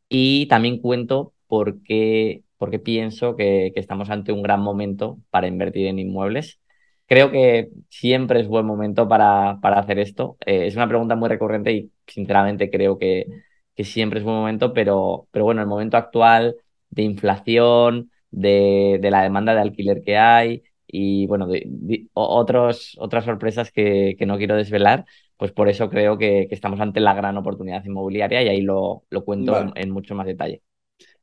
Y 0.09 0.47
también 0.47 0.79
cuento 0.79 1.33
por 1.47 1.81
qué, 1.83 2.43
porque 2.57 2.79
pienso 2.79 3.37
que, 3.37 3.71
que 3.73 3.79
estamos 3.79 4.09
ante 4.09 4.33
un 4.33 4.43
gran 4.43 4.59
momento 4.61 5.19
para 5.29 5.47
invertir 5.47 5.87
en 5.87 5.99
inmuebles. 5.99 6.59
Creo 7.07 7.31
que 7.31 7.69
siempre 7.89 8.41
es 8.41 8.47
buen 8.49 8.65
momento 8.65 9.07
para, 9.07 9.57
para 9.61 9.79
hacer 9.79 9.99
esto. 9.99 10.37
es 10.41 10.75
una 10.75 10.89
pregunta 10.89 11.15
muy 11.15 11.29
recurrente 11.29 11.71
y 11.71 11.91
sinceramente 12.07 12.69
creo 12.69 12.97
que 12.97 13.27
que 13.75 13.83
siempre 13.83 14.19
es 14.19 14.25
buen 14.25 14.37
momento, 14.37 14.73
pero, 14.73 15.27
pero 15.31 15.45
bueno, 15.45 15.61
el 15.61 15.67
momento 15.67 15.97
actual 15.97 16.55
de 16.93 17.03
inflación, 17.03 18.11
de, 18.31 18.99
de 19.01 19.11
la 19.11 19.23
demanda 19.23 19.53
de 19.53 19.61
alquiler 19.61 20.03
que 20.03 20.17
hay 20.17 20.63
y 20.87 21.25
bueno, 21.27 21.47
de, 21.47 22.07
otros, 22.13 22.95
otras 22.99 23.25
sorpresas 23.25 23.71
que, 23.71 24.15
que, 24.17 24.25
no 24.25 24.37
quiero 24.37 24.55
desvelar, 24.55 25.05
pues 25.37 25.51
por 25.51 25.69
eso 25.69 25.89
creo 25.89 26.17
que, 26.17 26.45
que, 26.47 26.55
estamos 26.55 26.79
ante 26.79 26.99
la 26.99 27.15
gran 27.15 27.35
oportunidad 27.37 27.83
inmobiliaria 27.83 28.43
y 28.43 28.49
ahí 28.49 28.61
lo, 28.61 29.03
lo 29.09 29.25
cuento 29.25 29.59
en, 29.59 29.71
en 29.75 29.91
mucho 29.91 30.13
más 30.13 30.27
detalle. 30.27 30.61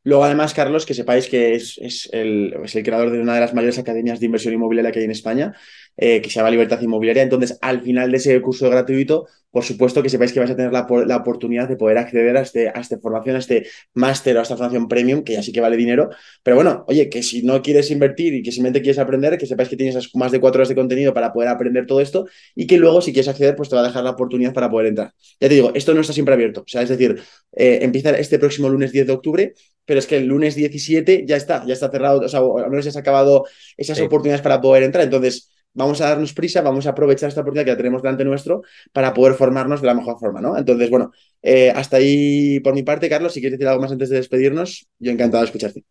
Luego, 0.03 0.25
además, 0.25 0.55
Carlos, 0.55 0.87
que 0.87 0.95
sepáis 0.95 1.29
que 1.29 1.55
es, 1.55 1.77
es, 1.79 2.09
el, 2.13 2.55
es, 2.65 2.75
el, 2.75 2.83
creador 2.83 3.11
de 3.11 3.21
una 3.21 3.35
de 3.35 3.41
las 3.41 3.53
mayores 3.53 3.79
academias 3.79 4.19
de 4.19 4.27
inversión 4.27 4.55
inmobiliaria 4.55 4.93
que 4.93 5.01
hay 5.01 5.05
en 5.05 5.11
España, 5.11 5.55
eh, 5.97 6.21
que 6.21 6.31
se 6.31 6.37
llama 6.37 6.51
Libertad 6.51 6.81
Inmobiliaria. 6.81 7.23
Entonces, 7.23 7.59
al 7.61 7.83
final 7.83 8.11
de 8.11 8.17
ese 8.17 8.41
curso 8.41 8.69
gratuito, 8.71 9.27
por 9.51 9.65
supuesto 9.65 10.03
que 10.03 10.09
sepáis 10.09 10.33
que 10.33 10.39
vais 10.39 10.51
a 10.51 10.57
tener 10.57 10.73
la, 10.73 10.87
la 11.07 11.17
oportunidad 11.17 11.69
de 11.69 11.77
poder 11.77 11.99
acceder 11.99 12.37
a, 12.37 12.43
este, 12.43 12.69
a 12.69 12.81
esta 12.81 12.99
formación, 12.99 13.37
a 13.37 13.41
este 13.41 13.67
máster 13.95 14.37
o 14.37 14.41
a 14.41 14.43
esta 14.43 14.57
formación 14.57 14.89
premium, 14.89 15.23
que 15.25 15.33
ya 15.35 15.43
sí 15.43 15.53
que 15.53 15.61
vale 15.61 15.77
dinero. 15.77 16.11
Pero 16.43 16.57
bueno, 16.57 16.85
oye, 16.89 17.09
que 17.09 17.23
si 17.23 17.43
no 17.43 17.61
quieres 17.63 17.91
invertir 17.91 18.35
y 18.35 18.43
que 18.43 18.53
simplemente 18.53 18.81
quieres 18.83 18.99
aprender, 18.99 19.37
que 19.39 19.47
sepáis 19.47 19.69
que 19.69 19.77
tienes 19.77 20.15
más 20.15 20.33
de 20.33 20.41
cuatro 20.41 20.61
horas 20.61 20.69
de 20.69 20.75
contenido 20.77 21.13
para 21.13 21.33
poder 21.33 21.49
aprender 21.49 21.87
todo 21.87 22.01
esto 22.01 22.27
y 22.55 22.67
que 22.67 22.79
luego, 22.79 23.01
si 23.01 23.13
quieres 23.13 23.29
acceder, 23.29 23.57
pues 23.57 23.69
te 23.69 23.75
va 23.77 23.83
a 23.83 23.87
dejar 23.87 24.05
la 24.05 24.11
oportunidad 24.11 24.53
para 24.53 24.71
poder 24.71 24.87
entrar. 24.87 25.13
Ya 25.41 25.49
te 25.49 25.55
digo, 25.55 25.73
esto 25.75 25.95
no 25.95 26.01
está 26.01 26.13
siempre 26.13 26.35
abierto. 26.35 26.61
O 26.61 26.69
sea, 26.69 26.83
es 26.83 26.89
decir, 26.89 27.21
eh, 27.57 27.81
empieza 27.83 28.11
este 28.11 28.39
próximo 28.39 28.69
lunes 28.69 28.93
10 28.93 29.07
de 29.07 29.13
octubre 29.13 29.55
pero 29.91 29.99
es 29.99 30.07
que 30.07 30.19
el 30.19 30.27
lunes 30.27 30.55
17 30.55 31.25
ya 31.27 31.35
está, 31.35 31.67
ya 31.67 31.73
está 31.73 31.91
cerrado, 31.91 32.21
o 32.21 32.29
sea, 32.29 32.39
al 32.39 32.71
menos 32.71 32.85
ya 32.85 32.93
se 32.93 32.99
han 32.99 33.03
acabado 33.03 33.47
esas 33.77 33.99
sí. 33.99 34.05
oportunidades 34.05 34.41
para 34.41 34.61
poder 34.61 34.85
entrar. 34.85 35.03
Entonces, 35.03 35.51
vamos 35.73 36.01
a 36.01 36.09
darnos 36.09 36.33
prisa, 36.33 36.63
vamos 36.63 36.87
a 36.87 36.91
aprovechar 36.91 37.29
esta 37.29 37.41
oportunidad 37.41 37.65
que 37.65 37.71
la 37.73 37.77
tenemos 37.77 38.03
delante 38.03 38.25
nuestro 38.25 38.63
para 38.93 39.15
poder 39.15 39.35
formarnos 39.35 39.81
de 39.81 39.87
la 39.87 39.95
mejor 39.95 40.19
forma, 40.19 40.41
¿no? 40.41 40.57
Entonces, 40.57 40.91
bueno, 40.91 41.13
eh, 41.43 41.71
hasta 41.71 41.99
ahí 41.99 42.61
por 42.61 42.75
mi 42.75 42.83
parte, 42.83 43.09
Carlos, 43.09 43.33
si 43.33 43.41
quieres 43.41 43.59
decir 43.59 43.69
algo 43.69 43.83
más 43.83 43.93
antes 43.93 44.09
de 44.11 44.17
despedirnos, 44.17 44.89
yo 44.99 45.13
encantado 45.13 45.43
de 45.43 45.47
escucharte. 45.47 45.85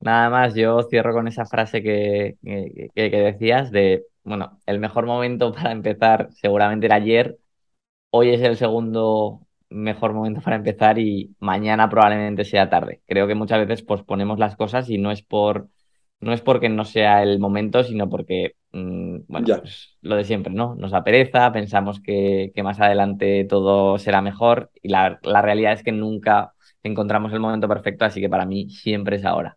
Nada 0.00 0.30
más, 0.30 0.54
yo 0.54 0.82
cierro 0.84 1.12
con 1.12 1.28
esa 1.28 1.44
frase 1.44 1.82
que, 1.82 2.36
que, 2.42 2.90
que 2.94 3.16
decías 3.20 3.70
de, 3.70 4.06
bueno, 4.24 4.58
el 4.66 4.78
mejor 4.80 5.06
momento 5.06 5.52
para 5.54 5.72
empezar 5.72 6.28
seguramente 6.32 6.86
era 6.86 6.96
ayer, 6.96 7.38
hoy 8.10 8.30
es 8.30 8.40
el 8.42 8.56
segundo 8.56 9.46
mejor 9.70 10.12
momento 10.14 10.40
para 10.40 10.56
empezar 10.56 10.98
y 10.98 11.34
mañana 11.38 11.88
probablemente 11.88 12.44
sea 12.44 12.70
tarde. 12.70 13.02
Creo 13.06 13.26
que 13.26 13.34
muchas 13.34 13.66
veces 13.66 13.84
posponemos 13.84 14.38
las 14.38 14.56
cosas 14.56 14.90
y 14.90 14.98
no 14.98 15.10
es 15.10 15.22
por 15.22 15.68
no 16.20 16.32
es 16.32 16.40
porque 16.40 16.68
no 16.68 16.84
sea 16.84 17.22
el 17.22 17.38
momento, 17.38 17.82
sino 17.82 18.08
porque, 18.08 18.56
mmm, 18.72 19.18
bueno, 19.26 19.46
pues 19.60 19.96
lo 20.02 20.16
de 20.16 20.24
siempre, 20.24 20.52
¿no? 20.52 20.74
Nos 20.76 20.90
da 20.90 21.02
pereza, 21.04 21.52
pensamos 21.52 22.00
que, 22.00 22.52
que 22.54 22.62
más 22.62 22.80
adelante 22.80 23.46
todo 23.48 23.98
será 23.98 24.22
mejor 24.22 24.70
y 24.82 24.88
la, 24.88 25.18
la, 25.22 25.42
realidad 25.42 25.72
es 25.72 25.82
que 25.82 25.92
nunca 25.92 26.52
encontramos 26.82 27.32
el 27.32 27.40
momento 27.40 27.68
perfecto, 27.68 28.04
así 28.04 28.20
que 28.20 28.28
para 28.28 28.46
mí 28.46 28.70
siempre 28.70 29.16
es 29.16 29.24
ahora. 29.24 29.56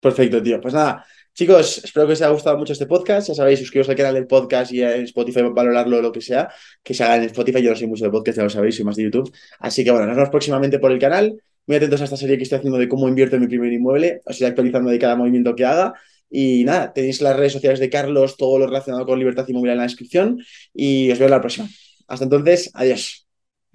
Perfecto, 0.00 0.42
tío. 0.42 0.60
Pues 0.60 0.74
nada, 0.74 1.04
Chicos, 1.34 1.82
espero 1.82 2.06
que 2.06 2.12
os 2.12 2.22
haya 2.22 2.30
gustado 2.30 2.56
mucho 2.56 2.72
este 2.72 2.86
podcast. 2.86 3.26
Ya 3.26 3.34
sabéis, 3.34 3.58
suscribiros 3.58 3.88
al 3.88 3.96
canal 3.96 4.14
del 4.14 4.28
podcast 4.28 4.70
y 4.72 4.82
en 4.82 5.02
Spotify 5.02 5.42
valorarlo 5.42 6.00
lo 6.00 6.12
que 6.12 6.20
sea, 6.20 6.48
que 6.80 6.94
se 6.94 7.02
haga 7.02 7.16
en 7.16 7.24
Spotify. 7.24 7.60
Yo 7.60 7.70
no 7.70 7.76
soy 7.76 7.88
mucho 7.88 8.04
de 8.04 8.10
podcast, 8.12 8.36
ya 8.38 8.44
lo 8.44 8.50
sabéis, 8.50 8.76
soy 8.76 8.84
más 8.84 8.94
de 8.94 9.02
YouTube. 9.02 9.34
Así 9.58 9.82
que 9.82 9.90
bueno, 9.90 10.06
nos 10.06 10.14
vemos 10.14 10.30
próximamente 10.30 10.78
por 10.78 10.92
el 10.92 11.00
canal. 11.00 11.36
Muy 11.66 11.76
atentos 11.76 12.00
a 12.00 12.04
esta 12.04 12.16
serie 12.16 12.36
que 12.36 12.42
estoy 12.42 12.58
haciendo 12.58 12.78
de 12.78 12.88
cómo 12.88 13.08
invierto 13.08 13.36
en 13.36 13.42
mi 13.42 13.48
primer 13.48 13.72
inmueble. 13.72 14.20
Os 14.26 14.40
iré 14.40 14.48
actualizando 14.48 14.90
de 14.90 14.98
cada 14.98 15.16
movimiento 15.16 15.54
que 15.56 15.64
haga. 15.64 15.94
Y 16.30 16.64
nada, 16.64 16.92
tenéis 16.92 17.20
las 17.20 17.36
redes 17.36 17.52
sociales 17.52 17.80
de 17.80 17.90
Carlos, 17.90 18.36
todo 18.36 18.58
lo 18.58 18.66
relacionado 18.66 19.06
con 19.06 19.18
libertad 19.18 19.46
inmobiliaria 19.48 19.74
en 19.74 19.78
la 19.78 19.84
descripción. 19.84 20.44
Y 20.74 21.10
os 21.10 21.18
veo 21.18 21.28
la 21.28 21.40
próxima. 21.40 21.68
Hasta 22.08 22.24
entonces, 22.24 22.70
adiós. 22.74 23.26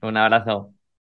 Un 0.01 0.17
abrazo. 0.17 0.78